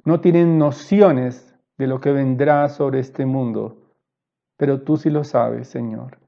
no 0.05 0.21
tienen 0.21 0.59
nociones 0.59 1.55
de 1.79 1.87
lo 1.87 2.01
que 2.01 2.13
vendrá 2.13 2.69
sobre 2.69 3.01
este 3.01 3.27
mundo, 3.27 3.91
pero 4.57 4.83
tú 4.83 4.97
sí 4.97 5.11
lo 5.11 5.25
sabes, 5.25 5.69
Señor. 5.69 6.19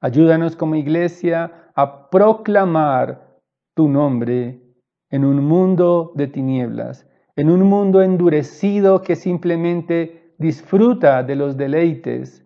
Ayúdanos 0.00 0.56
como 0.56 0.74
iglesia 0.74 1.70
a 1.74 2.10
proclamar 2.10 3.38
tu 3.74 3.88
nombre 3.88 4.60
en 5.10 5.24
un 5.24 5.44
mundo 5.44 6.12
de 6.14 6.26
tinieblas, 6.26 7.06
en 7.36 7.50
un 7.50 7.62
mundo 7.62 8.02
endurecido 8.02 9.02
que 9.02 9.16
simplemente 9.16 10.34
disfruta 10.38 11.22
de 11.22 11.36
los 11.36 11.56
deleites 11.56 12.44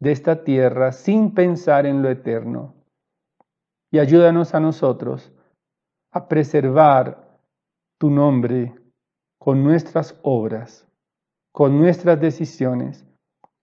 de 0.00 0.12
esta 0.12 0.44
tierra 0.44 0.92
sin 0.92 1.34
pensar 1.34 1.86
en 1.86 2.02
lo 2.02 2.10
eterno. 2.10 2.74
Y 3.90 3.98
ayúdanos 3.98 4.54
a 4.54 4.60
nosotros 4.60 5.33
a 6.14 6.28
preservar 6.28 7.38
tu 7.98 8.08
nombre 8.08 8.72
con 9.38 9.64
nuestras 9.64 10.18
obras, 10.22 10.86
con 11.52 11.76
nuestras 11.76 12.20
decisiones, 12.20 13.04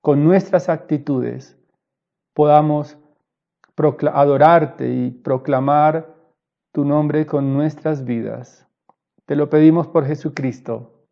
con 0.01 0.23
nuestras 0.23 0.67
actitudes, 0.67 1.57
podamos 2.33 2.97
adorarte 4.13 4.93
y 4.93 5.11
proclamar 5.11 6.13
tu 6.73 6.83
nombre 6.83 7.25
con 7.25 7.53
nuestras 7.53 8.03
vidas. 8.03 8.67
Te 9.25 9.35
lo 9.35 9.49
pedimos 9.49 9.87
por 9.87 10.05
Jesucristo, 10.05 11.07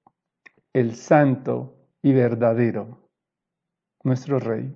el 0.73 0.93
Santo 0.95 1.73
y 2.01 2.11
verdadero, 2.13 2.99
nuestro 4.03 4.39
Rey. 4.39 4.75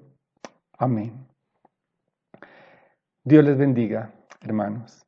Amén. 0.78 1.28
Dios 3.26 3.44
les 3.44 3.58
bendiga, 3.58 4.14
hermanos. 4.42 5.03